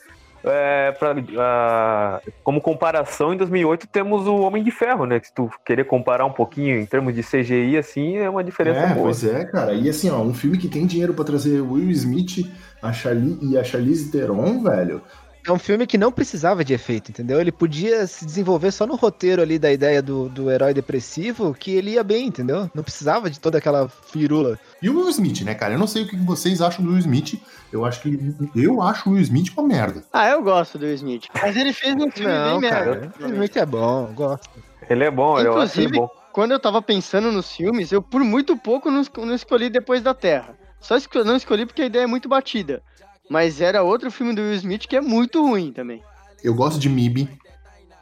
[0.49, 5.19] É, pra, ah, como comparação, em 2008 temos o Homem de Ferro, né?
[5.19, 8.81] Que se tu querer comparar um pouquinho em termos de CGI, assim, é uma diferença
[8.81, 9.05] É, boa.
[9.05, 9.73] pois é, cara.
[9.75, 12.47] E assim, ó, um filme que tem dinheiro pra trazer Will Smith
[12.81, 15.03] a Charli e a Charlize Theron, velho.
[15.47, 17.41] É um filme que não precisava de efeito, entendeu?
[17.41, 21.71] Ele podia se desenvolver só no roteiro ali da ideia do, do herói depressivo, que
[21.71, 22.69] ele ia bem, entendeu?
[22.75, 24.59] Não precisava de toda aquela firula.
[24.83, 25.75] E o Will Smith, né, cara?
[25.75, 27.41] Eu não sei o que vocês acham do Will Smith.
[27.73, 28.19] Eu acho que
[28.57, 30.03] eu acho o Will Smith uma merda.
[30.13, 31.25] Ah, eu gosto do Will Smith.
[31.41, 32.85] Mas ele fez um filme Não, bem cara.
[32.91, 33.13] merda.
[33.19, 34.51] Realmente é bom, eu gosto.
[34.91, 36.09] Ele é bom, eu acho ele Inclusive, bom.
[36.33, 40.13] quando eu tava pensando nos filmes, eu por muito pouco não, não escolhi Depois da
[40.15, 40.57] Terra.
[40.81, 42.83] Só esco- não escolhi porque a ideia é muito batida.
[43.29, 46.03] Mas era outro filme do Will Smith que é muito ruim também.
[46.43, 47.29] Eu gosto de MIB.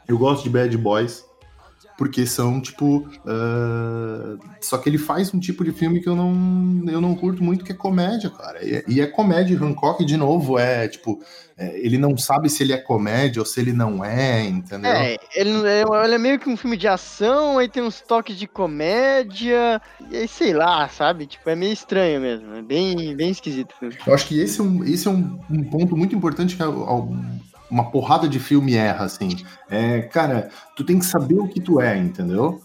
[0.07, 1.25] Eu gosto de Bad Boys.
[1.97, 3.07] Porque são, tipo.
[3.25, 7.43] ah, Só que ele faz um tipo de filme que eu não, eu não curto
[7.43, 8.63] muito, que é comédia, cara.
[8.65, 9.57] E, é- e é comédia.
[9.57, 11.19] Hancock, de novo, é tipo.
[11.57, 14.91] é, ele não sabe se ele é comédia ou se ele não é, entendeu?
[14.91, 18.35] É, ele, é, ele é meio que um filme de ação, aí tem uns toques
[18.37, 19.81] de comédia,
[20.11, 21.25] e aí sei lá, sabe?
[21.25, 22.53] Tipo, é meio estranho mesmo.
[22.55, 23.95] É bem, bem esquisito o filme.
[24.05, 26.65] Eu acho que esse é um, esse é um, um ponto muito importante que a-
[26.65, 27.07] a-
[27.69, 29.37] uma porrada de filme erra, assim.
[29.69, 32.61] É, cara, tu tem que saber o que tu é, entendeu?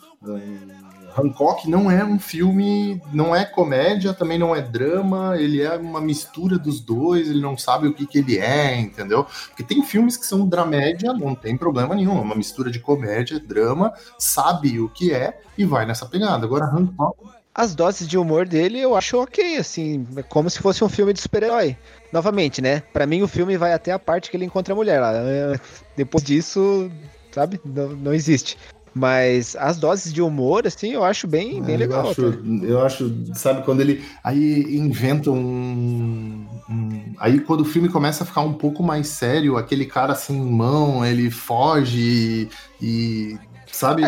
[1.17, 6.01] Hancock não é um filme, não é comédia, também não é drama, ele é uma
[6.01, 9.27] mistura dos dois, ele não sabe o que, que ele é, entendeu?
[9.49, 13.41] Porque tem filmes que são dramédia, não tem problema nenhum, é uma mistura de comédia,
[13.41, 16.45] drama, sabe o que é e vai nessa pegada.
[16.47, 17.19] Agora, Hancock
[17.55, 21.13] As doses de humor dele eu acho ok, assim, é como se fosse um filme
[21.13, 21.77] de super-herói.
[22.13, 22.83] Novamente, né?
[22.93, 25.13] Pra mim o filme vai até a parte que ele encontra a mulher lá.
[25.15, 25.61] É,
[25.97, 26.91] Depois disso,
[27.31, 27.61] sabe?
[27.65, 28.59] Não, não existe.
[28.93, 32.05] Mas as doses de humor, assim, eu acho bem, bem É, legal.
[32.05, 32.23] Eu acho,
[32.65, 34.05] eu acho, sabe, quando ele.
[34.25, 39.57] Aí inventa um, um- Aí quando o filme começa a ficar um pouco mais sério,
[39.57, 42.49] aquele cara sem mão, ele foge
[42.81, 43.39] e.
[43.71, 44.03] Sabe?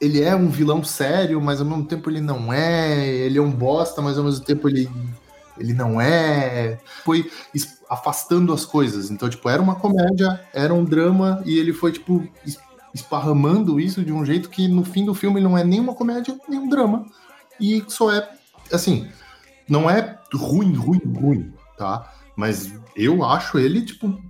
[0.00, 3.06] Ele é um vilão sério, mas ao mesmo tempo ele não é.
[3.06, 4.88] Ele é um bosta, mas ao mesmo tempo ele.
[5.60, 6.78] Ele não é.
[7.04, 7.30] Foi
[7.88, 9.10] afastando as coisas.
[9.10, 12.58] Então, tipo, era uma comédia, era um drama, e ele foi, tipo, es-
[12.94, 16.36] esparramando isso de um jeito que no fim do filme não é nem uma comédia,
[16.48, 17.06] nem um drama.
[17.60, 18.28] E só é,
[18.72, 19.08] assim,
[19.68, 22.10] não é ruim, ruim, ruim, tá?
[22.34, 24.20] Mas eu acho ele, tipo,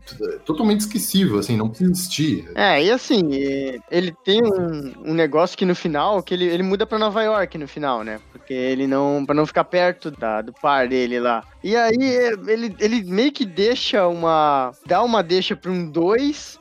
[0.44, 2.51] totalmente esquecível, assim, não precisa existir.
[2.55, 3.23] É, e assim,
[3.90, 7.57] ele tem um, um negócio que no final, que ele, ele muda pra Nova York
[7.59, 8.20] no final, né?
[8.33, 9.25] Porque ele não.
[9.25, 11.44] pra não ficar perto da, do par dele lá.
[11.62, 11.96] E aí
[12.46, 14.73] ele, ele meio que deixa uma.
[14.87, 16.59] dá uma deixa pra um 2.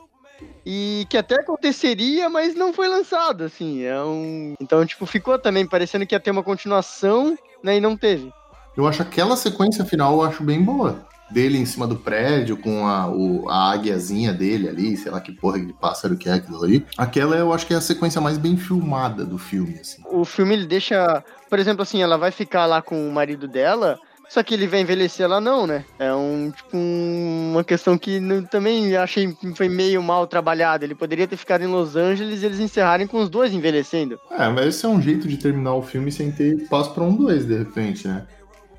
[0.65, 3.83] E que até aconteceria, mas não foi lançado, assim.
[3.83, 4.53] É um...
[4.59, 7.77] Então, tipo, ficou também parecendo que ia ter uma continuação, né?
[7.77, 8.31] E não teve.
[8.77, 11.08] Eu acho aquela sequência final, eu acho bem boa.
[11.31, 15.31] Dele em cima do prédio, com a, o, a águiazinha dele ali, sei lá que
[15.31, 16.85] porra de pássaro que é aquilo ali.
[16.97, 20.01] Aquela eu acho que é a sequência mais bem filmada do filme, assim.
[20.11, 21.23] O filme ele deixa.
[21.49, 23.99] Por exemplo, assim, ela vai ficar lá com o marido dela.
[24.27, 25.83] Só que ele vai envelhecer ela não, né?
[25.97, 30.85] É um tipo um- uma questão que não- também achei foi meio mal trabalhada.
[30.85, 34.19] Ele poderia ter ficado em Los Angeles e eles encerrarem com os dois envelhecendo.
[34.29, 37.15] É, mas esse é um jeito de terminar o filme sem ter espaço pra um
[37.15, 38.27] dois, de repente, né?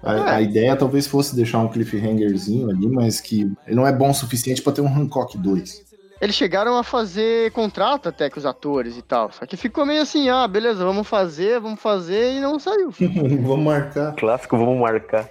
[0.03, 0.31] A, É.
[0.37, 4.15] a ideia talvez fosse deixar um cliffhangerzinho ali, mas que ele não é bom o
[4.15, 5.91] suficiente pra ter um Hancock 2.
[6.21, 9.33] Eles chegaram a fazer contrato até com os atores e tal.
[9.33, 12.91] Só que ficou meio assim, ah, beleza, vamos fazer, vamos fazer, e não saiu.
[13.01, 14.15] Vamos marcar.
[14.17, 15.29] Clássico, vamos marcar.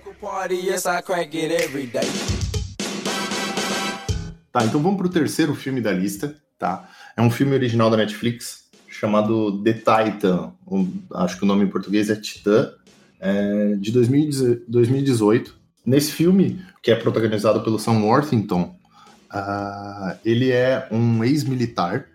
[4.52, 6.90] Tá, então vamos pro terceiro filme da lista, tá?
[7.16, 10.54] É um filme original da Netflix chamado The Titan.
[11.14, 12.72] Acho que o nome em português é Titã,
[13.20, 15.58] é, de 2010 2018.
[15.86, 18.76] Nesse filme, que é protagonizado pelo Sam Worthington,
[19.30, 22.06] ah, ele é um ex-militar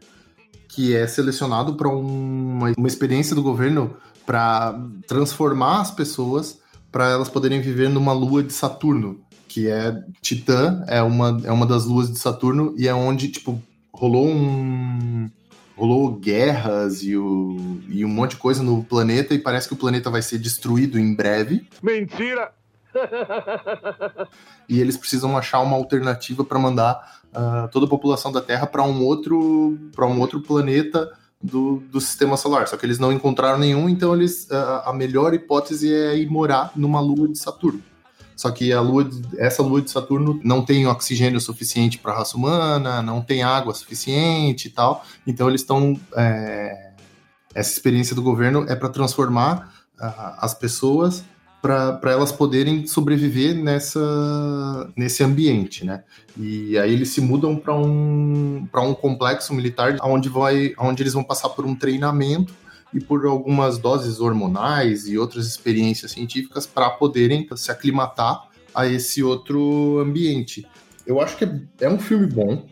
[0.68, 6.58] que é selecionado para uma, uma experiência do governo para transformar as pessoas
[6.90, 11.66] para elas poderem viver numa lua de Saturno, que é Titã, é uma, é uma
[11.66, 13.60] das luas de Saturno e é onde, tipo,
[13.92, 15.28] rolou um.
[15.76, 17.56] Rolou guerras e, o,
[17.88, 20.98] e um monte de coisa no planeta e parece que o planeta vai ser destruído
[20.98, 22.52] em breve Mentira!
[24.68, 28.84] e eles precisam achar uma alternativa para mandar ah, toda a população da Terra para
[28.84, 32.68] um outro para um outro planeta do, do sistema solar.
[32.68, 36.72] Só que eles não encontraram nenhum, então eles ah, a melhor hipótese é ir morar
[36.76, 37.82] numa lua de Saturno.
[38.36, 42.36] Só que a lua, essa lua de Saturno não tem oxigênio suficiente para a raça
[42.36, 45.04] humana, não tem água suficiente e tal.
[45.26, 46.90] Então eles estão é,
[47.54, 51.24] essa experiência do governo é para transformar ah, as pessoas
[51.62, 53.98] para elas poderem sobreviver nessa,
[54.94, 56.04] nesse ambiente, né?
[56.36, 61.24] E aí eles se mudam para um, um complexo militar onde, vai, onde eles vão
[61.24, 62.52] passar por um treinamento
[62.94, 69.22] e por algumas doses hormonais e outras experiências científicas para poderem se aclimatar a esse
[69.22, 70.66] outro ambiente.
[71.06, 72.66] Eu acho que é, é um filme bom,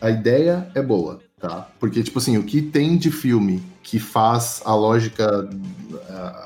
[0.00, 1.68] a ideia é boa, tá?
[1.80, 5.48] Porque, tipo assim, o que tem de filme que faz a lógica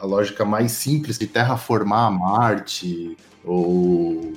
[0.00, 4.32] a lógica mais simples de terraformar Marte ou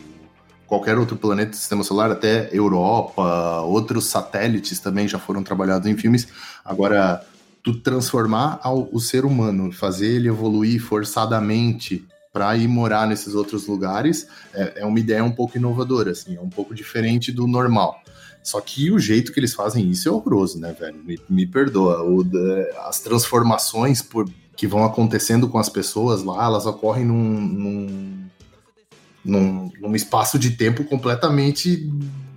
[0.66, 5.96] qualquer outro planeta do sistema solar, até Europa, outros satélites também já foram trabalhados em
[5.96, 6.28] filmes.
[6.66, 7.24] Agora,
[7.64, 13.68] tu transformar ao- o ser humano, fazer ele evoluir forçadamente para ir morar nesses outros
[13.68, 17.96] lugares, é, é uma ideia um pouco inovadora, assim, é um pouco diferente do normal.
[18.44, 21.02] Só que o jeito que eles fazem isso é horroroso, né, velho?
[21.06, 22.04] Me, me perdoa.
[22.04, 22.26] O
[22.86, 28.30] as transformações por, que vão acontecendo com as pessoas lá, elas ocorrem num, num,
[29.24, 31.90] num, num espaço de tempo completamente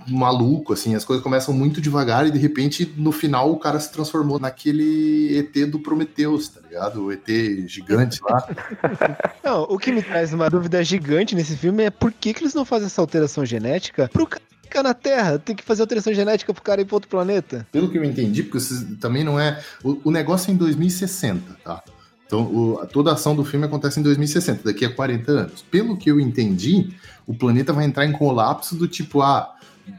[0.09, 0.95] maluco, assim.
[0.95, 5.39] As coisas começam muito devagar e, de repente, no final, o cara se transformou naquele
[5.39, 7.05] ET do Prometheus, tá ligado?
[7.05, 7.27] O ET
[7.67, 8.47] gigante lá.
[9.45, 12.55] Não, o que me traz uma dúvida gigante nesse filme é por que, que eles
[12.55, 15.39] não fazem essa alteração genética pro cara ficar na Terra?
[15.39, 17.67] Tem que fazer alteração genética pro cara ir pro outro planeta?
[17.71, 19.63] Pelo que eu entendi, porque isso também não é...
[19.83, 21.83] O, o negócio é em 2060, tá?
[22.27, 25.63] Então, o- toda a ação do filme acontece em 2060, daqui a 40 anos.
[25.71, 26.91] Pelo que eu entendi,
[27.25, 29.55] o planeta vai entrar em colapso do tipo, ah,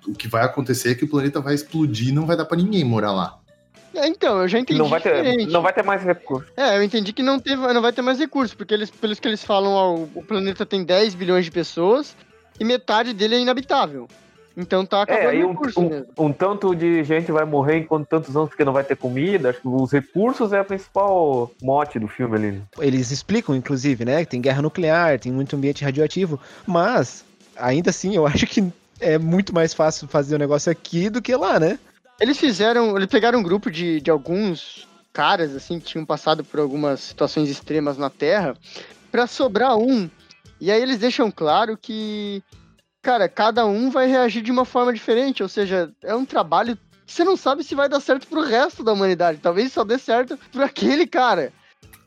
[0.07, 2.57] o que vai acontecer é que o planeta vai explodir e não vai dar pra
[2.57, 3.37] ninguém morar lá.
[3.95, 5.51] É, então, eu já entendi Não vai, ter, diferente.
[5.51, 6.47] não vai ter mais recurso.
[6.55, 9.27] É, eu entendi que não, teve, não vai ter mais recursos, porque eles, pelos que
[9.27, 12.15] eles falam, ó, o- planeta tem 10 bilhões de pessoas
[12.59, 14.07] e metade dele é inabitável.
[14.55, 16.05] Então tá É, acabando aí o um, recurso um- mesmo.
[16.17, 19.49] um tanto de gente vai morrer enquanto tantos anos porque não vai ter comida.
[19.51, 22.61] Acho que os recursos é a principal mote do filme ali.
[22.79, 24.25] Eles explicam, inclusive, né?
[24.25, 27.23] que Tem guerra nuclear, tem muito ambiente radioativo, mas
[27.55, 28.63] ainda assim eu acho que
[28.99, 31.79] é muito mais fácil fazer o negócio aqui do que lá, né?
[32.19, 32.95] Eles fizeram.
[32.95, 37.49] Eles pegaram um grupo de, de alguns caras, assim, que tinham passado por algumas situações
[37.49, 38.55] extremas na Terra,
[39.11, 40.09] pra sobrar um.
[40.59, 42.43] E aí eles deixam claro que,
[43.01, 45.43] cara, cada um vai reagir de uma forma diferente.
[45.43, 48.83] Ou seja, é um trabalho que você não sabe se vai dar certo pro resto
[48.83, 49.39] da humanidade.
[49.41, 51.53] Talvez só dê certo pra aquele cara.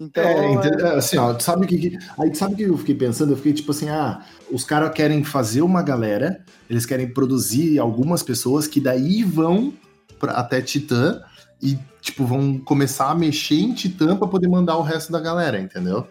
[0.00, 0.24] Então.
[0.24, 3.32] É, é- é, assim, ó, sabe que, aí sabe que eu fiquei pensando?
[3.32, 8.22] Eu fiquei tipo assim, ah, os caras querem fazer uma galera, eles querem produzir algumas
[8.22, 9.74] pessoas que daí vão
[10.18, 11.20] pra, até Titã
[11.62, 15.60] e tipo vão começar a mexer em Titã pra poder mandar o resto da galera,
[15.60, 16.06] entendeu?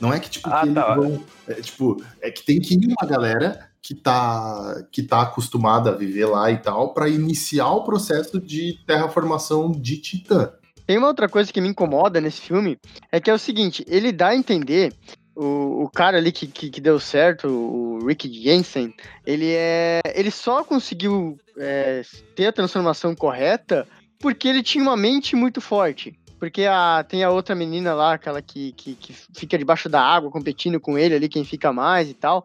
[0.00, 0.94] Não é que tipo Ah, que eles tá.
[0.94, 5.90] vão, é, tipo, é que tem que ir uma galera que tá que tá acostumada
[5.90, 10.50] a viver lá e tal pra iniciar o processo de terraformação de Titã.
[10.86, 12.78] Tem uma outra coisa que me incomoda nesse filme,
[13.10, 14.92] é que é o seguinte, ele dá a entender,
[15.36, 18.94] o, o cara ali que, que, que deu certo, o Rick Jensen,
[19.26, 20.00] ele é.
[20.14, 22.02] Ele só conseguiu é,
[22.34, 23.86] ter a transformação correta
[24.18, 26.18] porque ele tinha uma mente muito forte.
[26.38, 30.30] Porque a, tem a outra menina lá, aquela que, que, que fica debaixo da água
[30.30, 32.44] competindo com ele ali, quem fica mais e tal.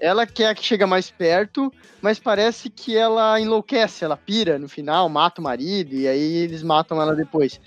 [0.00, 1.72] Ela quer que chega mais perto,
[2.02, 6.62] mas parece que ela enlouquece, ela pira no final, mata o marido, e aí eles
[6.62, 7.60] matam ela depois.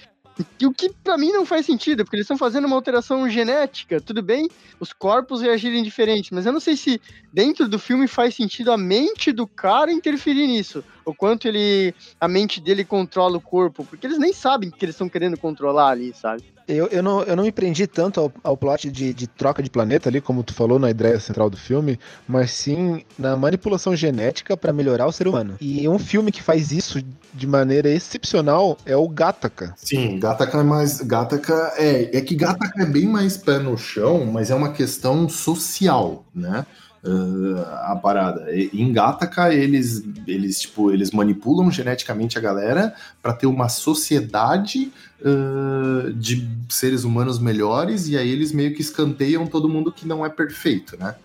[0.60, 4.00] E o que pra mim não faz sentido, porque eles estão fazendo uma alteração genética,
[4.00, 4.48] tudo bem,
[4.80, 7.02] os corpos reagirem diferente, mas eu não sei se
[7.34, 12.28] dentro do filme faz sentido a mente do cara interferir nisso, o quanto ele a
[12.28, 15.90] mente dele controla o corpo, porque eles nem sabem o que eles estão querendo controlar
[15.90, 16.44] ali, sabe?
[16.68, 19.70] Eu, eu, não, eu não me prendi tanto ao, ao plot de, de troca de
[19.70, 24.58] planeta ali, como tu falou na ideia central do filme, mas sim na manipulação genética
[24.58, 25.56] pra melhorar o ser humano.
[25.62, 27.02] E um filme que faz isso
[27.34, 29.74] de maneira excepcional é o Gattaca.
[29.78, 31.00] Sim, Gataca é mais.
[31.00, 32.18] Gataca é.
[32.18, 36.66] É que Gataca é bem mais pé no chão, mas é uma questão social, né?
[37.08, 38.54] Ah, a parada.
[38.54, 44.92] E- Em Gataca, eles, eles, tipo, eles manipulam geneticamente a galera para ter uma sociedade
[45.24, 50.26] ah, de seres humanos melhores, e aí eles meio que escanteiam todo mundo que não
[50.26, 51.16] é perfeito, né?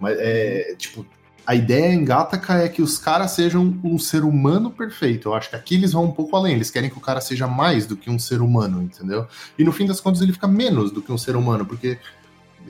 [0.00, 1.06] Mas é tipo.
[1.46, 5.30] A ideia em Gataca é que os caras sejam um ser humano perfeito.
[5.30, 6.54] Eu acho que aqui eles vão um pouco além.
[6.54, 9.26] Eles querem que o cara seja mais do que um ser humano, entendeu?
[9.58, 11.96] E no fim das contas ele fica menos do que um ser humano, porque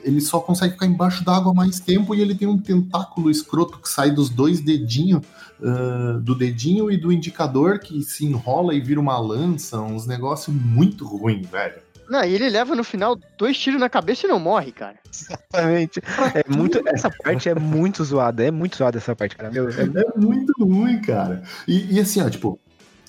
[0.03, 3.89] ele só consegue ficar embaixo d'água mais tempo e ele tem um tentáculo escroto que
[3.89, 5.21] sai dos dois dedinhos,
[5.63, 10.55] ah, do dedinho e do indicador, que se enrola e vira uma lança, uns negócios
[10.55, 11.81] muito ruim, velho.
[12.09, 14.95] Não, e ele leva no final dois tiros na cabeça e não morre, cara.
[15.13, 16.01] Exatamente.
[16.33, 19.51] É muito, essa parte é muito zoada, é muito zoada essa parte, cara.
[19.51, 21.43] Meu, é- É muito ruim, cara.
[21.67, 22.59] E, e assim, ó, tipo,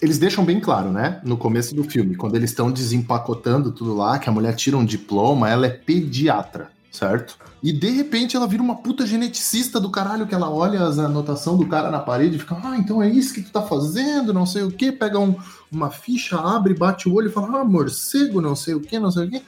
[0.02, 1.18] eles deixam bem claro, né?
[1.24, 4.84] No começo do filme, quando eles estão desempacotando tudo lá, que a mulher tira um
[4.84, 7.38] diploma, ela é pediatra, certo?
[7.62, 11.58] E de repente ela vira uma puta geneticista do caralho, que ela olha as anotações
[11.58, 14.46] do cara na parede e fica, ah, então é isso que tu tá fazendo, não
[14.46, 15.36] sei o quê, pega um-
[15.70, 19.10] uma ficha, abre, bate o olho e fala, ah, morcego, não sei o quê, não
[19.10, 19.42] sei o quê.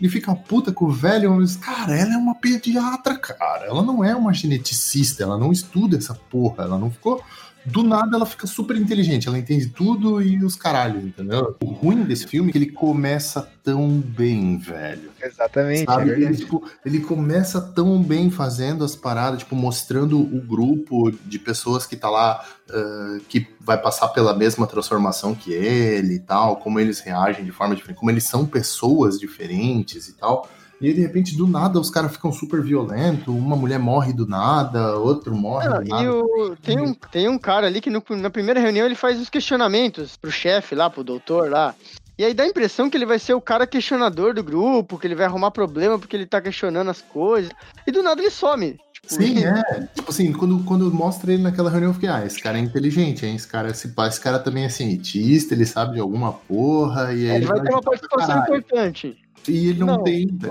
[0.00, 3.66] E fica puta com o velho, mas, cara, ela é uma pediatra, cara.
[3.66, 7.20] Ela não é uma geneticista, ela não estuda essa porra, ela não ficou.
[7.64, 11.56] Do nada ela fica super inteligente, ela entende tudo e os caralhos, entendeu?
[11.62, 15.10] O ruim desse filme é que ele começa tão bem, velho.
[15.20, 16.10] exatamente, é Sabe?
[16.10, 16.38] ele, verdade.
[16.38, 21.96] tipo, ele começa tão bem fazendo as paradas, tipo, mostrando o grupo de pessoas que
[21.96, 27.00] tá lá, ah, que vai passar pela mesma transformação que ele e tal, como eles
[27.00, 30.48] reagem de forma diferente, como eles são pessoas diferentes e tal.
[30.80, 34.26] E aí, de repente, do nada, os caras ficam super violentos, uma mulher morre do
[34.26, 36.12] nada, outro morre Ah, do e nada.
[36.12, 39.28] o, tem, um, tem um cara ali que no- na primeira reunião ele faz os
[39.28, 41.74] questionamentos pro chefe lá, pro doutor lá.
[42.16, 45.06] E aí dá a impressão que ele vai ser o cara questionador do grupo, que
[45.06, 47.50] ele vai arrumar problema porque ele tá questionando as coisas.
[47.86, 48.76] E do nada ele some.
[48.92, 49.88] Tipo, Sim, é.
[49.94, 53.24] Tipo assim, quando, quando mostra ele naquela reunião, eu fiquei, ah, esse cara é inteligente,
[53.24, 53.36] hein?
[53.36, 57.36] Esse cara, esse, esse cara também é cientista, ele sabe de alguma porra, e aí
[57.36, 58.56] ele vai ter uma participação caralho.
[58.56, 59.16] importante.
[59.48, 60.48] E ele não, Não, tem, tá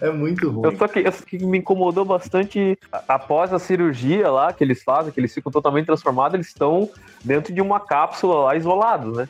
[0.00, 0.08] é.
[0.08, 0.66] É muito ruim.
[0.66, 4.82] Eu só que, eu só que me incomodou bastante após a cirurgia lá que eles
[4.82, 6.88] fazem, que eles ficam totalmente transformados, eles estão
[7.24, 9.28] dentro de uma cápsula lá isolados, né?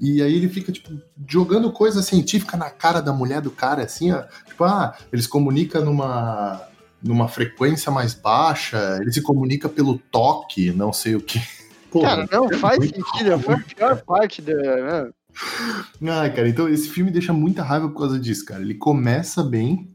[0.00, 0.90] E aí ele fica, tipo,
[1.26, 4.24] jogando coisa científica na cara da mulher do cara, assim, ó.
[4.46, 6.60] Tipo, ah, eles comunicam numa,
[7.02, 11.40] numa frequência mais baixa, ele se comunica pelo toque, não sei o que.
[12.02, 13.38] Cara, não é faz sentido.
[13.38, 14.52] Foi a pior parte da.
[14.52, 15.10] né?
[16.02, 18.62] Ai, cara, então esse filme deixa muita raiva por causa disso, cara.
[18.62, 19.90] Ele começa bem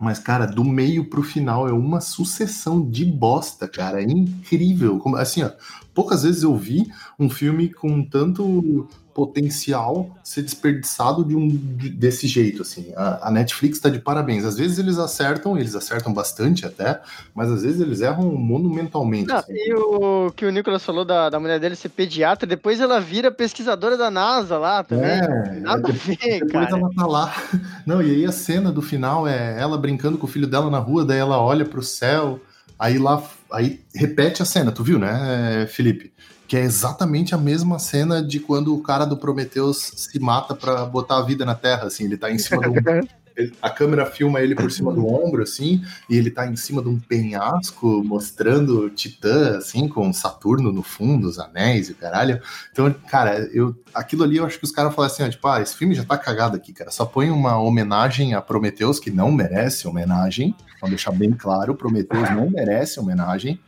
[0.00, 4.00] Mas, cara, do meio pro final é uma sucessão de bosta, cara.
[4.00, 4.98] É incrível.
[4.98, 5.50] Como, assim, ó,
[5.98, 6.88] poucas vezes eu vi
[7.18, 12.92] um filme com tanto potencial ser desperdiçado de um de, desse jeito, assim.
[12.96, 14.44] A, a Netflix tá de parabéns.
[14.44, 17.00] Às vezes eles acertam, eles acertam bastante até,
[17.34, 19.26] mas às vezes eles erram monumentalmente.
[19.26, 19.52] Não, assim.
[19.52, 23.32] E o que o Nicolas falou da, da mulher dele ser pediatra, depois ela vira
[23.32, 25.10] pesquisadora da NASA lá também.
[25.10, 26.78] É, Nada a ver, depois cara.
[26.78, 27.34] ela tá lá.
[27.84, 30.78] Não, e aí a cena do final é ela brincando com o filho dela na
[30.78, 32.40] rua, daí ela olha pro céu,
[32.78, 33.22] aí lá,
[33.52, 36.12] aí repete a cena, tu viu, né, Felipe?
[36.46, 40.84] Que é exatamente a mesma cena de quando o cara do Prometheus se mata pra
[40.86, 42.72] botar a vida na Terra, assim, ele tá em cima do
[43.62, 46.88] a câmera filma ele por cima do ombro, assim, e ele tá em cima de
[46.88, 52.40] um penhasco, mostrando Titã, assim, com Saturno no fundo, os anéis e o caralho.
[52.72, 55.60] Então, cara, eu, aquilo ali eu acho que os caras falaram assim, ó, tipo, ah,
[55.60, 56.90] esse filme já tá cagado aqui, cara.
[56.90, 60.54] Só põe uma homenagem a Prometheus, que não merece homenagem.
[60.80, 63.60] Vamos deixar bem claro, Prometheus não merece homenagem.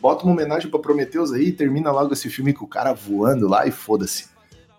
[0.00, 3.48] Bota uma homenagem pra Prometheus aí e termina logo esse filme com o cara voando
[3.48, 4.33] lá e foda-se.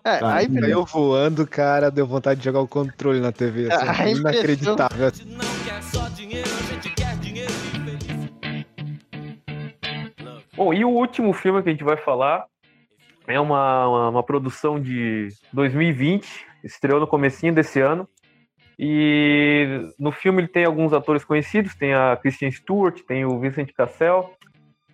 [0.06, 0.46] É, Cara, aí.
[0.70, 3.66] Eu voando, cara, deu vontade de jogar o controle na TV.
[3.72, 5.12] Assim, A impressão- inacreditável.
[10.56, 12.44] Bom, e o último filme que a gente vai falar
[13.26, 18.08] é uma, uma, uma produção de 2020, estreou no comecinho desse ano.
[18.78, 23.72] E no filme ele tem alguns atores conhecidos, tem a Kristen Stewart, tem o Vincent
[23.76, 24.32] Cassel.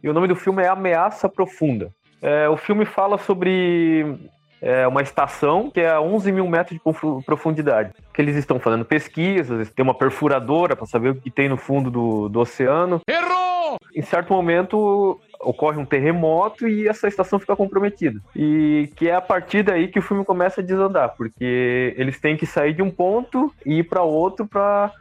[0.03, 1.93] E o nome do filme é Ameaça Profunda.
[2.23, 4.31] É, o filme fala sobre
[4.63, 7.93] é, uma estação que é a 11 mil metros de profu- profundidade.
[8.15, 11.91] Que eles estão fazendo pesquisas, tem uma perfuradora para saber o que tem no fundo
[11.91, 13.01] do, do oceano.
[13.09, 13.77] Errou!
[13.95, 18.21] Em certo momento ocorre um terremoto e essa estação fica comprometida.
[18.37, 22.37] E que é a partir daí que o filme começa a desandar, porque eles têm
[22.37, 24.93] que sair de um ponto e ir para outro para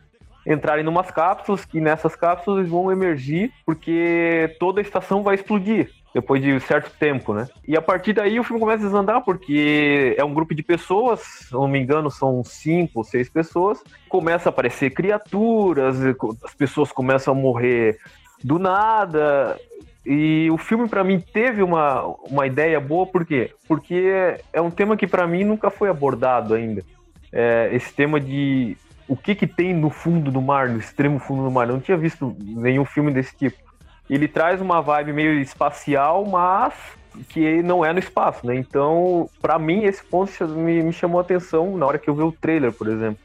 [0.46, 5.92] entrarem numas cápsulas e nessas cápsulas eles vão emergir porque toda a estação vai explodir
[6.14, 7.48] depois de um certo tempo, né?
[7.68, 11.20] E a partir daí o filme começa a desandar porque é um grupo de pessoas,
[11.22, 15.98] se não me engano são cinco ou seis pessoas, começa a aparecer criaturas,
[16.44, 17.98] as pessoas começam a morrer
[18.44, 19.58] do nada.
[20.06, 23.54] E o filme para mim teve uma, uma ideia boa, por quê?
[23.68, 26.84] Porque é um tema que para mim nunca foi abordado ainda.
[27.32, 28.76] É, esse tema de
[29.08, 31.68] o que que tem no fundo do mar, no extremo fundo do mar.
[31.68, 33.58] Eu não tinha visto nenhum filme desse tipo.
[34.12, 36.74] Ele traz uma vibe meio espacial, mas
[37.30, 38.56] que não é no espaço, né?
[38.56, 42.22] Então, para mim, esse ponto me, me chamou a atenção na hora que eu vi
[42.22, 43.20] o trailer, por exemplo.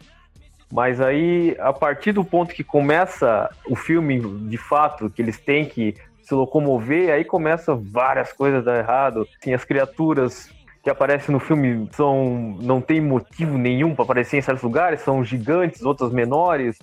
[0.73, 5.65] Mas aí, a partir do ponto que começa o filme, de fato, que eles têm
[5.65, 9.27] que se locomover, aí começa várias coisas dar errado.
[9.41, 10.51] Assim, as criaturas
[10.83, 15.25] que aparecem no filme são não tem motivo nenhum para aparecer em certos lugares, são
[15.25, 16.79] gigantes, outras menores.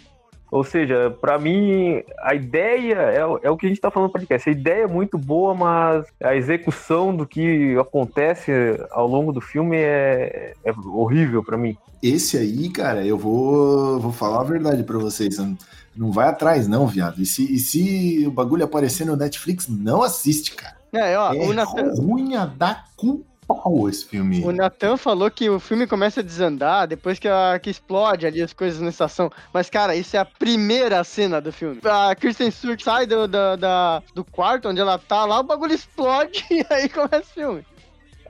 [0.54, 4.10] Ou seja, para mim, a ideia é, o- é o que a gente tá falando
[4.10, 4.48] no podcast.
[4.48, 8.52] A ideia é muito boa, mas a execução do que acontece
[8.92, 11.76] ao longo do filme é, é horrível para mim.
[12.04, 15.40] Esse aí, cara, eu vou, vou falar a verdade pra vocês.
[15.40, 15.58] Não,
[15.98, 17.20] não vai atrás, não, viado.
[17.20, 20.76] E se, e se o bagulho aparecer no Netflix, não assiste, cara.
[20.94, 24.44] É, ó, É o Natan, ruim a dar com pau esse filme.
[24.44, 28.42] o Natan falou que o filme começa a desandar depois que, a, que explode ali
[28.42, 29.32] as coisas na estação.
[29.54, 31.80] Mas, cara, isso é a primeira cena do filme.
[31.84, 36.44] A Kristen Stewart sai do, da- do quarto onde ela tá lá, o bagulho explode
[36.52, 37.66] e aí começa o filme.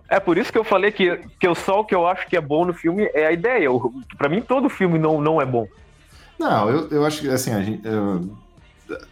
[0.09, 2.35] É por isso que eu falei que, que eu só o que eu acho que
[2.37, 3.71] é bom no filme é a ideia.
[3.71, 5.67] O- Pra mim, todo filme não, não é bom.
[6.39, 7.85] Não, eu, eu acho que assim, a gente.
[7.87, 8.29] Eu,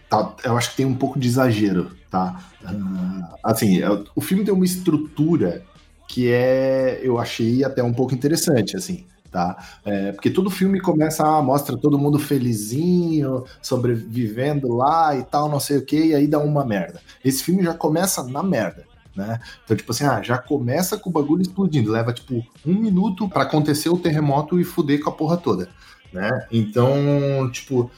[0.09, 2.39] tá, eu acho que tem um pouco de exagero, tá?
[2.63, 5.63] Ah, assim, é- o filme tem uma estrutura
[6.12, 9.57] que é, eu achei até um pouco interessante, assim, tá?
[9.86, 15.57] É, porque todo filme começa, ah, mostra todo mundo felizinho, sobrevivendo lá e tal, não
[15.57, 16.99] sei o que, e aí dá uma merda.
[17.24, 18.84] Esse filme já começa na merda.
[19.16, 19.39] Né?
[19.64, 23.43] Então, tipo assim, ah, já começa com o bagulho explodindo, leva tipo um minuto pra
[23.43, 25.70] acontecer o terremoto e fuder com a porra toda
[26.12, 26.45] né?
[26.51, 27.89] Então, tipo,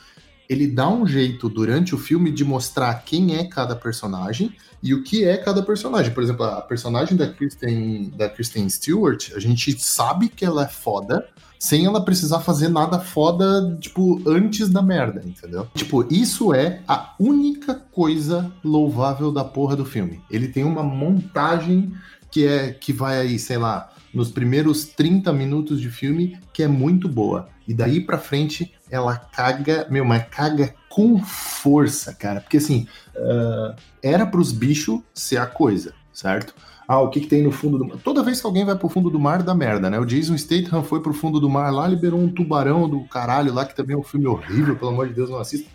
[0.50, 5.04] ele dá um jeito durante o filme de mostrar quem é cada personagem e o
[5.04, 6.14] que é cada personagem.
[6.14, 10.68] Por exemplo, a personagem da Kristen, da Kristen Stewart, a gente sabe que ela é
[10.68, 11.28] foda
[11.64, 15.66] sem ela precisar fazer nada foda, tipo, antes da merda, entendeu?
[15.74, 20.20] Tipo, isso é a única coisa louvável da porra do filme.
[20.30, 21.94] Ele tem uma montagem
[22.30, 26.68] que é que vai aí, sei lá, nos primeiros 30 minutos de filme, que é
[26.68, 27.48] muito boa.
[27.66, 32.40] E daí pra frente, ela caga, meu, mas caga com força, cara.
[32.40, 32.88] Porque assim,
[33.18, 36.54] ah, era pros bichos ser a coisa, certo?
[36.88, 37.98] Ah, o que, que tem no fundo do mar?
[38.04, 39.98] Toda vez que alguém vai pro fundo do mar, dá merda, né?
[40.00, 43.66] O Jason Statham foi pro fundo do mar lá, liberou um tubarão do caralho lá,
[43.66, 45.68] que também é um filme horrível, pelo amor de Deus, não assista.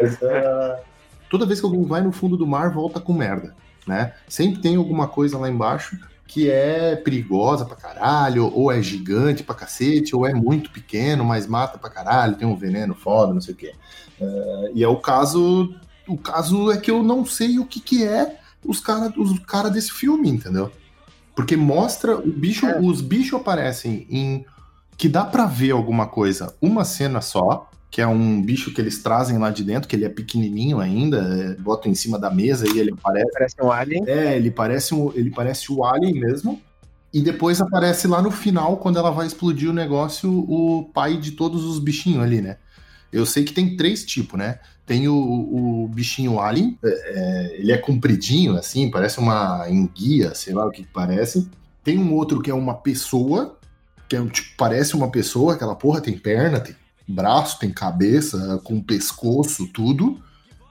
[0.00, 0.82] Mas uh,
[1.28, 3.54] toda vez que alguém vai no fundo do mar, volta com merda,
[3.86, 4.14] né?
[4.26, 9.54] Sempre tem alguma coisa lá embaixo que é perigosa pra caralho, ou é gigante pra
[9.54, 13.54] cacete, ou é muito pequeno, mas mata pra caralho, tem um veneno foda, não sei
[13.54, 13.74] o quê.
[14.20, 15.74] Uh, e é o caso.
[16.06, 19.70] O caso é que eu não sei o que, que é os caras os cara
[19.70, 20.70] desse filme, entendeu?
[21.34, 22.78] Porque mostra o bicho, é.
[22.80, 24.44] os bichos aparecem em
[24.96, 29.00] que dá para ver alguma coisa, uma cena só, que é um bicho que eles
[29.00, 32.66] trazem lá de dentro, que ele é pequenininho ainda, é, botam em cima da mesa
[32.66, 33.30] e ele aparece.
[33.32, 34.02] Parece um alien.
[34.08, 36.60] É, ele parece um, ele parece o alien mesmo.
[37.12, 41.30] E depois aparece lá no final, quando ela vai explodir o negócio, o pai de
[41.30, 42.56] todos os bichinhos ali, né?
[43.12, 44.58] Eu sei que tem três tipos, né?
[44.84, 50.52] Tem o, o bichinho alien, é, é, ele é compridinho, assim, parece uma enguia, sei
[50.52, 51.48] lá o que parece.
[51.84, 53.56] Tem um outro que é uma pessoa,
[54.08, 56.74] que é, tipo, parece uma pessoa, aquela porra tem perna, tem
[57.06, 60.20] braço, tem cabeça, com pescoço, tudo.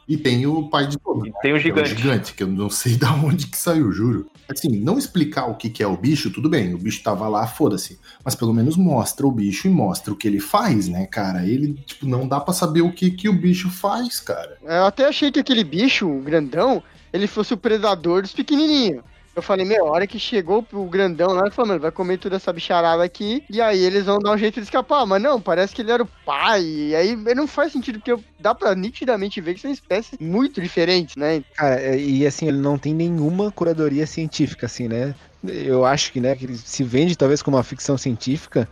[0.07, 1.25] E tem o pai de todo.
[1.25, 1.91] E tem o gigante.
[1.91, 4.29] É o gigante, que eu não sei da onde que saiu, juro.
[4.49, 6.73] Assim, não explicar o que, que é o bicho, tudo bem.
[6.73, 7.97] O bicho tava lá, foda-se.
[8.23, 11.45] Mas pelo menos mostra o bicho e mostra o que ele faz, né, cara?
[11.45, 14.57] Ele, tipo, não dá para saber o que, que o bicho faz, cara.
[14.61, 19.03] Eu até achei que aquele bicho grandão, ele fosse o predador dos pequenininhos.
[19.35, 22.17] Eu falei, meu, a hora que chegou o grandão lá, ele falou, mano, vai comer
[22.17, 25.05] toda essa bicharada aqui, e aí eles vão dar um jeito de escapar.
[25.05, 28.53] Mas não, parece que ele era o pai, e aí não faz sentido, porque dá
[28.53, 31.43] pra nitidamente ver que são espécies muito diferentes, né?
[31.55, 35.15] Cara, é, e assim, ele não tem nenhuma curadoria científica, assim, né?
[35.43, 38.69] Eu acho que, né, que ele se vende talvez como uma ficção científica,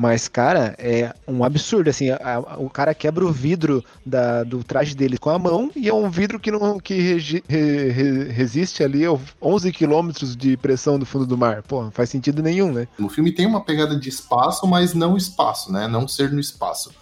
[0.00, 4.62] mas, cara, é um absurdo, assim, a, a, o cara quebra o vidro da, do
[4.62, 8.24] traje dele com a mão e é um vidro que não que regi, re, re,
[8.30, 11.64] resiste ali a 11 quilômetros de pressão do fundo do mar.
[11.64, 12.86] Pô, não faz sentido nenhum, né?
[12.96, 15.88] O filme tem uma pegada de espaço, mas não espaço, né?
[15.88, 16.92] Não ser no espaço.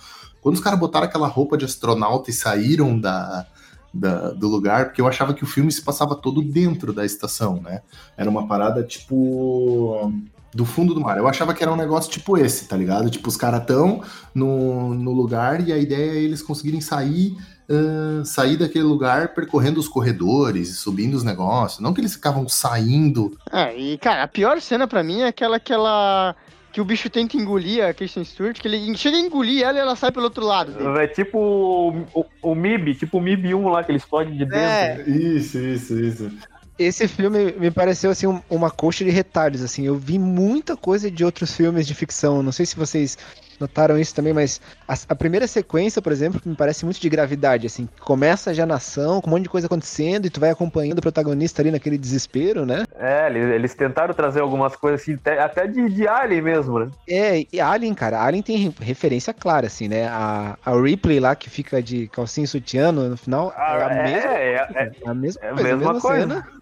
[0.41, 3.47] Quando os caras botaram aquela roupa de astronauta e saíram da,
[3.93, 7.61] da, do lugar, porque eu achava que o filme se passava todo dentro da estação,
[7.61, 7.83] né?
[8.17, 10.11] Era uma parada tipo
[10.57, 11.19] do fundo do mar.
[11.19, 13.11] Eu achava que era um negócio tipo esse, tá ligado?
[13.11, 14.03] Tipo, os caras tão
[14.35, 17.37] no, no lugar e a ideia é eles conseguirem sair.
[17.69, 21.81] Uh, sair daquele lugar percorrendo os corredores, subindo os negócios.
[21.81, 23.37] Não que eles ficavam saindo.
[23.53, 26.35] É, e cara, a pior cena para mim é aquela que ela
[26.73, 29.81] que o bicho tenta engolir a Kristen Stewart, que ele chega a engolir ela e
[29.81, 30.73] ela sai pelo outro lado.
[30.73, 30.99] Dele.
[30.99, 34.45] É tipo o, o, o MIB, tipo o MIB 1 lá, que ele explode de
[34.45, 34.57] dentro.
[34.57, 35.05] É.
[35.09, 36.31] Isso, isso, isso
[36.79, 39.87] esse filme me pareceu assim uma coxa de retalhos assim.
[39.87, 42.43] Eu vi muita coisa de outros filmes de ficção.
[42.43, 43.17] Não sei se vocês
[43.61, 47.67] notaram isso também, mas a, a, primeira sequência, por exemplo, me parece muito de gravidade,
[47.67, 50.99] assim, começa já na ação, com um monte de coisa acontecendo, e tu vai acompanhando
[50.99, 52.85] o protagonista ali naquele desespero, né?
[52.99, 56.91] É, eles, eles tentaram trazer algumas coisas assim, até de, de Alien mesmo, né?
[57.09, 60.07] É, e Alien, cara, Alien tem referência clara, assim, né?
[60.09, 64.03] A, a Ripley lá, que fica de calcinha sutiano no final, ah, é a é,
[64.03, 66.21] mesma, é, é, é, a mesma é coisa, a mesma coisa.
[66.21, 66.57] Cena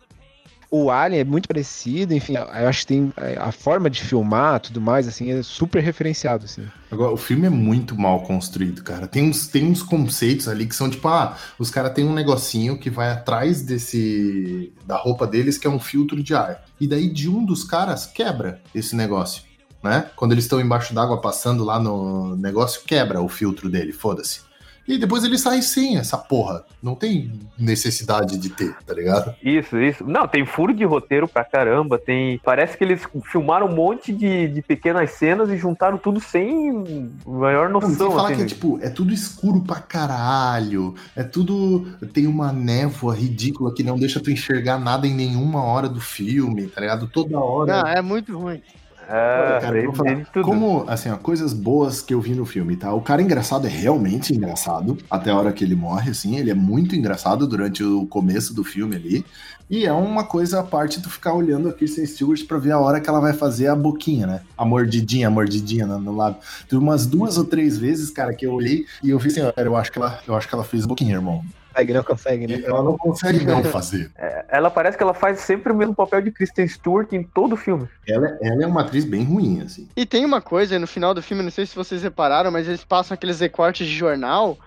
[0.77, 4.81] o Alien é muito parecido, enfim, eu acho que tem a forma de filmar, tudo
[4.81, 6.66] mais, assim, é super referenciado, assim.
[6.91, 9.07] Agora, o filme é muito mal construído, cara.
[9.07, 12.77] Tem uns, tem uns conceitos ali que são tipo, ah, os caras têm um negocinho
[12.77, 16.64] que vai atrás desse da roupa deles que é um filtro de ar.
[16.81, 19.45] E daí de um dos caras quebra esse negócio,
[19.81, 20.11] né?
[20.16, 24.41] Quando eles estão embaixo d'água passando lá no negócio, quebra o filtro dele, foda-se.
[24.87, 26.64] E depois ele sai sem essa porra.
[26.82, 29.35] Não tem necessidade de ter, tá ligado?
[29.43, 30.05] Isso, isso.
[30.05, 31.99] Não, tem furo de roteiro pra caramba.
[31.99, 32.39] Tem.
[32.45, 37.70] Parece que eles filmaram um monte de, de pequenas cenas e juntaram tudo sem maior
[37.70, 37.91] noção.
[37.91, 38.37] Não, sem falar assim.
[38.37, 40.95] que é tipo, é tudo escuro pra caralho.
[41.16, 41.87] É tudo.
[42.12, 46.66] Tem uma névoa ridícula que não deixa tu enxergar nada em nenhuma hora do filme,
[46.66, 47.07] tá ligado?
[47.07, 47.82] Toda hora.
[47.82, 48.61] Não, é muito ruim.
[49.09, 52.76] É, cara, eu vou falar, como, assim, ó, coisas boas que eu vi no filme,
[52.76, 52.92] tá?
[52.92, 56.55] O cara engraçado é realmente engraçado, até a hora que ele morre, assim, ele é
[56.55, 59.24] muito engraçado durante o começo do filme ali,
[59.68, 62.78] e é uma coisa à parte tu ficar olhando a Kristen Stewart pra ver a
[62.78, 64.40] hora que ela vai fazer a boquinha, né?
[64.57, 66.40] A mordidinha, a mordidinha no, no lábio.
[66.68, 69.52] Teve umas duas ou três vezes, cara, que eu olhei e eu vi assim, ó,
[69.57, 71.42] eu acho que ela, eu acho que ela fez a boquinha, irmão
[71.75, 72.62] consegue, não consegue, né?
[72.64, 74.11] Ela não consegue não fazer.
[74.16, 77.55] É, ela parece que ela faz sempre o mesmo papel de Kristen Stewart em todo
[77.55, 77.89] o filme.
[78.07, 79.89] Ela, ela é uma atriz bem ruim, assim.
[79.97, 82.85] E tem uma coisa no final do filme, não sei se vocês repararam, mas eles
[82.85, 84.59] passam aqueles recortes de jornal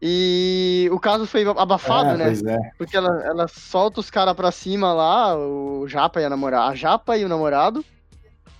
[0.00, 2.24] e o caso foi abafado, é, né?
[2.26, 2.58] Pois é.
[2.76, 6.70] Porque ela, ela solta os caras pra cima lá, o Japa e a namorada.
[6.70, 7.84] A Japa e o namorado.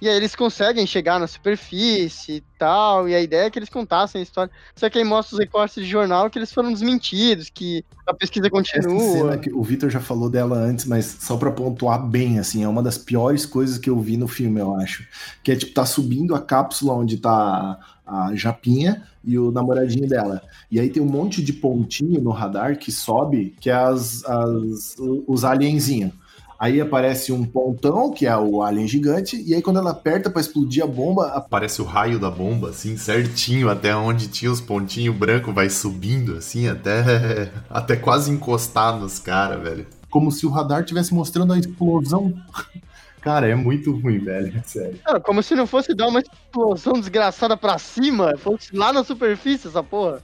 [0.00, 3.68] E aí eles conseguem chegar na superfície e tal, e a ideia é que eles
[3.68, 4.52] contassem a história.
[4.74, 8.50] Só que aí mostra os recortes de jornal que eles foram desmentidos, que a pesquisa
[8.50, 8.94] continua.
[8.94, 12.62] Essa cena que o Victor já falou dela antes, mas só pra pontuar bem, assim,
[12.62, 15.06] é uma das piores coisas que eu vi no filme, eu acho.
[15.42, 20.42] Que é tipo, tá subindo a cápsula onde tá a Japinha e o namoradinho dela.
[20.70, 24.96] E aí tem um monte de pontinho no radar que sobe, que é as, as
[25.26, 26.12] os alienzinhos.
[26.58, 30.40] Aí aparece um pontão, que é o alien gigante, e aí quando ela aperta para
[30.40, 35.14] explodir a bomba, aparece o raio da bomba, assim, certinho, até onde tinha os pontinhos
[35.14, 39.86] brancos, vai subindo, assim, até, até quase encostar nos caras, velho.
[40.08, 42.32] Como se o radar estivesse mostrando a explosão.
[43.20, 45.00] Cara, é muito ruim, velho, é sério.
[45.04, 49.66] Cara, como se não fosse dar uma explosão desgraçada pra cima, fosse lá na superfície
[49.66, 50.22] essa porra.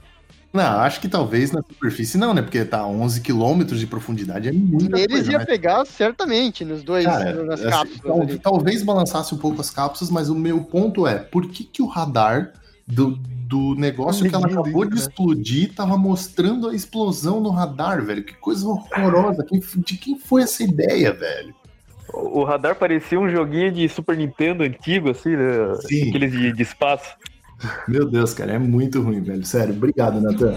[0.53, 2.43] Não, acho que talvez na superfície não, né?
[2.43, 4.95] Porque tá 11 quilômetros de profundidade, é muito.
[4.95, 5.47] Eles coisa, ia mas...
[5.47, 8.27] pegar certamente nos dois, Cara, nas assim, cápsulas.
[8.39, 11.81] Tal, talvez balançasse um pouco as cápsulas, mas o meu ponto é, por que que
[11.81, 12.53] o radar
[12.85, 14.97] do, do negócio que ela acabou de né?
[14.97, 18.23] explodir tava mostrando a explosão no radar, velho?
[18.23, 19.43] Que coisa horrorosa.
[19.43, 21.55] Quem, de quem foi essa ideia, velho?
[22.13, 25.75] O radar parecia um joguinho de Super Nintendo antigo, assim, né?
[25.81, 26.09] Sim.
[26.09, 27.15] Aqueles de, de espaço.
[27.87, 29.45] Meu Deus, cara, é muito ruim, velho.
[29.45, 30.55] Sério, obrigado, Nathan.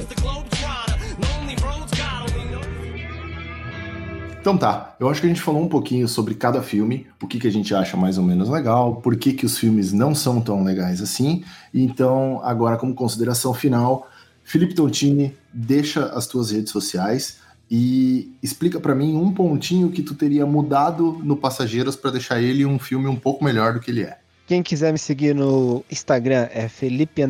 [4.41, 7.41] Então tá, eu acho que a gente falou um pouquinho sobre cada filme, o que,
[7.41, 10.41] que a gente acha mais ou menos legal, por que, que os filmes não são
[10.41, 11.43] tão legais assim.
[11.75, 14.09] Então, agora, como consideração final,
[14.45, 17.39] Felipe Tontini, deixa as tuas redes sociais
[17.69, 22.65] e explica para mim um pontinho que tu teria mudado no Passageiros para deixar ele
[22.65, 24.19] um filme um pouco melhor do que ele é.
[24.47, 27.23] Quem quiser me seguir no Instagram é Felipe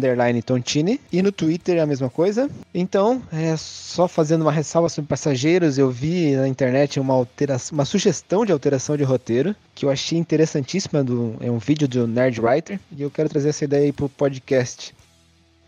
[0.44, 2.50] Tontini e no Twitter é a mesma coisa.
[2.74, 7.86] Então, é só fazendo uma ressalva sobre passageiros, eu vi na internet uma alteração, uma
[7.86, 12.38] sugestão de alteração de roteiro que eu achei interessantíssima do é um vídeo do Nerd
[12.38, 14.94] Writer e eu quero trazer essa ideia aí pro podcast.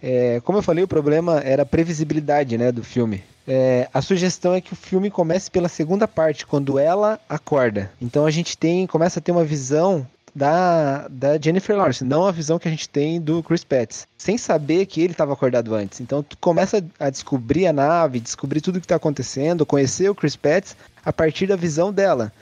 [0.03, 3.22] É, como eu falei, o problema era a previsibilidade né, do filme.
[3.46, 7.90] É, a sugestão é que o filme comece pela segunda parte, quando ela acorda.
[8.01, 10.07] Então a gente tem começa a ter uma visão
[10.39, 14.39] da, da Jennifer Lawrence, não a visão que a gente tem do Chris Pratt, sem
[14.39, 16.01] saber que ele estava acordado antes.
[16.01, 20.14] Então tu começa a descobrir a nave, descobrir tudo o que está acontecendo, conhecer o
[20.14, 20.74] Chris Pratt
[21.05, 22.32] a partir da visão dela.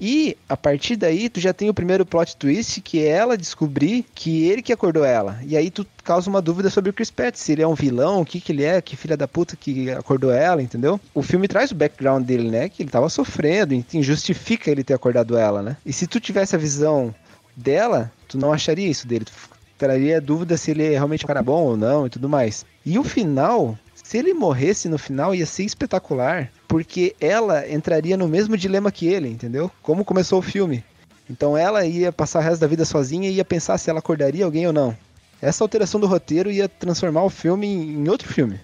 [0.00, 4.04] E a partir daí tu já tem o primeiro plot twist que é ela descobrir
[4.14, 5.38] que ele que acordou ela.
[5.44, 8.20] E aí tu causa uma dúvida sobre o Chris Pratt, se ele é um vilão,
[8.20, 11.00] o que que ele é, que filha da puta que acordou ela, entendeu?
[11.12, 14.94] O filme traz o background dele, né, que ele tava sofrendo, e justifica ele ter
[14.94, 15.76] acordado ela, né?
[15.84, 17.14] E se tu tivesse a visão
[17.56, 19.32] dela, tu não acharia isso dele, tu
[19.76, 22.64] traria dúvida se ele é realmente um cara bom ou não e tudo mais.
[22.84, 28.28] E o final, se ele morresse no final, ia ser espetacular, porque ela entraria no
[28.28, 29.70] mesmo dilema que ele, entendeu?
[29.82, 30.84] Como começou o filme.
[31.28, 34.44] Então ela ia passar o resto da vida sozinha e ia pensar se ela acordaria
[34.44, 34.96] alguém ou não.
[35.40, 38.60] Essa alteração do roteiro ia transformar o filme em outro filme.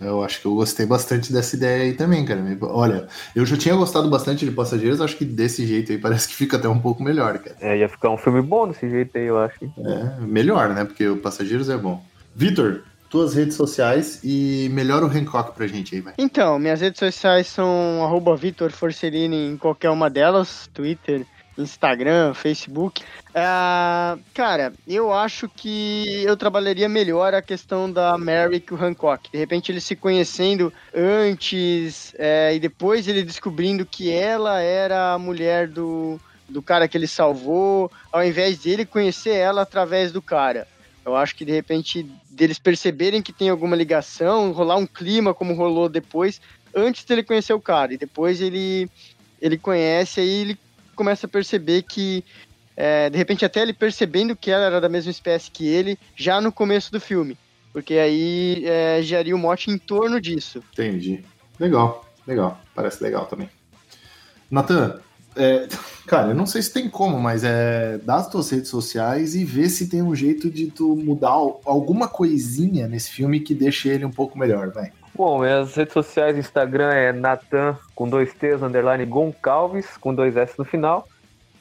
[0.00, 2.40] Eu acho que eu gostei bastante dessa ideia aí também, cara.
[2.62, 6.36] Olha, eu já tinha gostado bastante de Passageiros, acho que desse jeito aí parece que
[6.36, 7.56] fica até um pouco melhor, cara.
[7.60, 9.58] É, ia ficar um filme bom desse jeito aí, eu acho.
[9.64, 10.84] É, melhor, né?
[10.84, 12.02] Porque o Passageiros é bom.
[12.34, 16.14] Vitor, tuas redes sociais e melhora o Hancock pra gente aí, vai.
[16.18, 18.72] Então, minhas redes sociais são arroba Vitor
[19.12, 23.02] em qualquer uma delas, Twitter, Instagram, Facebook.
[23.30, 29.30] Uh, cara, eu acho que eu trabalharia melhor a questão da Mary e o Hancock.
[29.30, 35.18] De repente ele se conhecendo antes é, e depois ele descobrindo que ela era a
[35.18, 40.22] mulher do, do cara que ele salvou, ao invés de ele conhecer ela através do
[40.22, 40.66] cara.
[41.04, 45.54] Eu acho que de repente deles perceberem que tem alguma ligação, rolar um clima como
[45.54, 46.40] rolou depois,
[46.74, 47.94] antes dele conhecer o cara.
[47.94, 48.90] E depois ele,
[49.40, 50.58] ele conhece, aí ele
[50.94, 52.24] começa a perceber que,
[52.76, 56.40] é, de repente até ele percebendo que ela era da mesma espécie que ele, já
[56.40, 57.38] no começo do filme.
[57.72, 60.62] Porque aí é, geraria o um mote em torno disso.
[60.72, 61.24] Entendi.
[61.58, 62.60] Legal, legal.
[62.74, 63.48] Parece legal também.
[64.50, 65.00] Natan,
[65.38, 65.68] é,
[66.06, 69.68] cara, eu não sei se tem como, mas é as tuas redes sociais e ver
[69.68, 71.30] se tem um jeito de tu mudar
[71.64, 74.90] alguma coisinha nesse filme que deixe ele um pouco melhor, vai.
[75.14, 80.54] Bom, minhas redes sociais, Instagram é Natan com dois T's, underline Goncalves, com dois S
[80.58, 81.08] no final.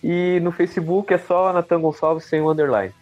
[0.03, 2.93] E no Facebook é só Natan Gonçalves sem o underline.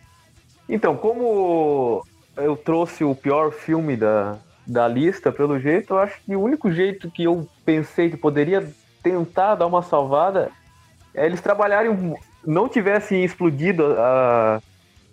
[0.68, 2.04] Então, como
[2.38, 6.72] eu trouxe o pior filme da, da lista, pelo jeito, eu acho que o único
[6.72, 8.66] jeito que eu pensei que poderia
[9.04, 10.50] tentar dar uma salvada
[11.16, 14.62] eles trabalharem, não tivessem explodido a,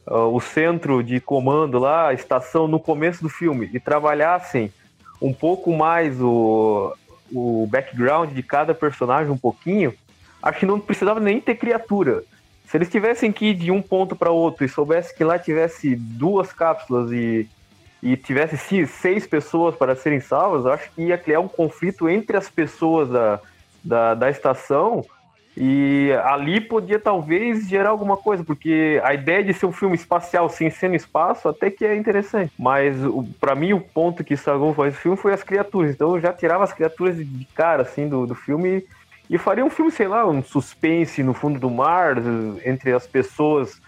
[0.07, 4.73] a, o centro de comando lá, a estação no começo do filme, e trabalhassem
[5.21, 6.95] um pouco mais o,
[7.33, 9.95] o background de cada personagem um pouquinho,
[10.43, 12.25] acho que não precisava nem ter criatura.
[12.67, 15.95] Se eles tivessem que ir de um ponto para outro e soubesse que lá tivesse
[15.95, 17.47] duas cápsulas e,
[18.03, 22.49] e tivesse seis pessoas para serem salvas, acho que ia criar um conflito entre as
[22.49, 23.41] pessoas da,
[23.85, 25.05] da, da estação
[25.57, 30.49] e ali podia talvez gerar alguma coisa, porque a ideia de ser um filme espacial
[30.49, 32.53] sem ser no espaço até que é interessante.
[32.59, 32.97] Mas
[33.41, 35.95] para mim o ponto que estragou o filme foi as criaturas.
[35.95, 38.85] Então eu já tirava as criaturas de cara assim do, do filme
[39.29, 42.17] e faria um filme, sei lá, um suspense no fundo do mar
[42.65, 43.81] entre as pessoas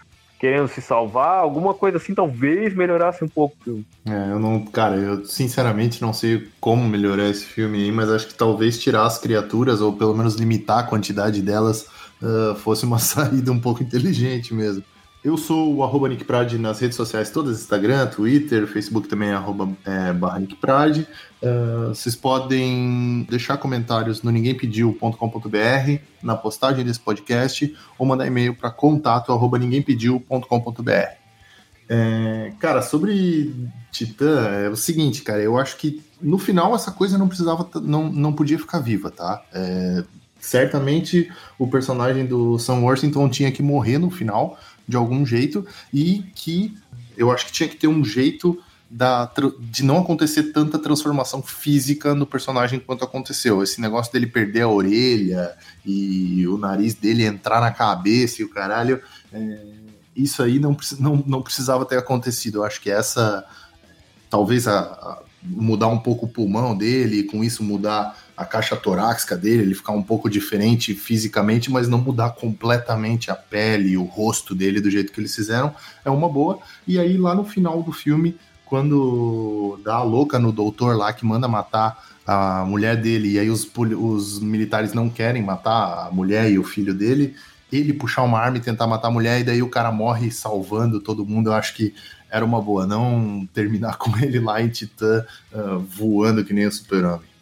[0.45, 3.85] querendo se salvar, alguma coisa assim, talvez melhorasse um pouco o filme.
[4.05, 8.27] É, eu não, cara, eu sinceramente não sei como melhorar esse filme aí, mas acho
[8.27, 11.87] que talvez tirar as criaturas, ou pelo menos limitar a quantidade delas,
[12.21, 14.83] uh, fosse uma saída um pouco inteligente mesmo.
[15.25, 19.33] Eu sou o arroba Nick Prade nas redes sociais todas, Instagram, Twitter, Facebook também é
[19.33, 21.07] arroba é, barra Nick Prade.
[21.41, 28.69] Uh, vocês podem deixar comentários no ninguémpediu.com.br, na postagem desse podcast, ou mandar e-mail para
[28.69, 30.91] contato arroba ninguémpediu.com.br.
[31.89, 33.51] É, cara, sobre
[33.91, 38.11] Titã, é o seguinte, cara, eu acho que no final essa coisa não precisava, não,
[38.11, 39.43] não podia ficar viva, tá?
[39.51, 40.03] É,
[40.39, 44.57] certamente o personagem do Sam Worthington tinha que morrer no final,
[44.87, 46.75] de algum jeito e que
[47.17, 49.29] eu acho que tinha que ter um jeito da,
[49.59, 53.63] de não acontecer tanta transformação física no personagem quanto aconteceu.
[53.63, 55.53] Esse negócio dele perder a orelha
[55.85, 59.01] e o nariz dele entrar na cabeça e o caralho,
[59.33, 59.59] é,
[60.15, 62.59] isso aí não, não, não precisava ter acontecido.
[62.59, 63.45] Eu acho que essa,
[64.29, 68.75] talvez a, a mudar um pouco o pulmão dele e com isso mudar a caixa
[68.75, 73.97] torácica dele, ele ficar um pouco diferente fisicamente, mas não mudar completamente a pele e
[73.97, 75.73] o rosto dele do jeito que eles fizeram,
[76.03, 76.59] é uma boa.
[76.85, 81.25] E aí lá no final do filme, quando dá a louca no doutor lá que
[81.25, 86.51] manda matar a mulher dele, e aí os, os militares não querem matar a mulher
[86.51, 87.35] e o filho dele,
[87.71, 90.99] ele puxar uma arma e tentar matar a mulher, e daí o cara morre salvando
[90.99, 91.93] todo mundo, eu acho que
[92.29, 95.23] era uma boa, não terminar com ele lá em Titã
[95.53, 97.34] uh, voando que nem o super-homem.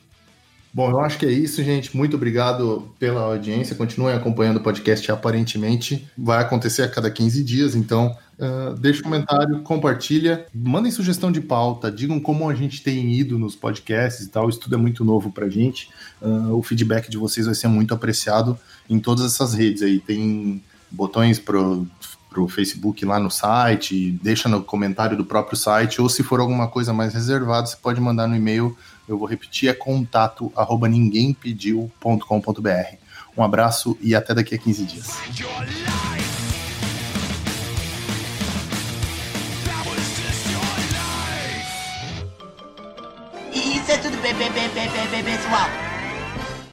[0.74, 1.96] Bom, eu acho que é isso, gente.
[1.96, 3.76] Muito obrigado pela audiência.
[3.76, 5.12] Continuem acompanhando o podcast.
[5.12, 11.32] Aparentemente vai acontecer a cada 15 dias, então uh, deixa um comentário, compartilha, mandem sugestão
[11.32, 14.50] de pauta, digam como a gente tem ido nos podcasts e tal.
[14.50, 15.90] Isso tudo é muito novo pra gente.
[16.20, 18.58] Uh, o feedback de vocês vai ser muito apreciado
[18.90, 20.00] em todas essas redes aí.
[20.00, 20.60] Tem
[20.90, 21.86] botões pro
[22.34, 26.68] pro Facebook lá no site, deixa no comentário do próprio site, ou se for alguma
[26.68, 28.76] coisa mais reservada, você pode mandar no e-mail
[29.08, 32.98] eu vou repetir, é contato arroba ninguémpediu.com.br.
[33.38, 35.08] Um abraço e até daqui a 15 dias.
[43.54, 44.70] Isso é tudo, bem, bem, bem,
[45.24, 45.93] pessoal.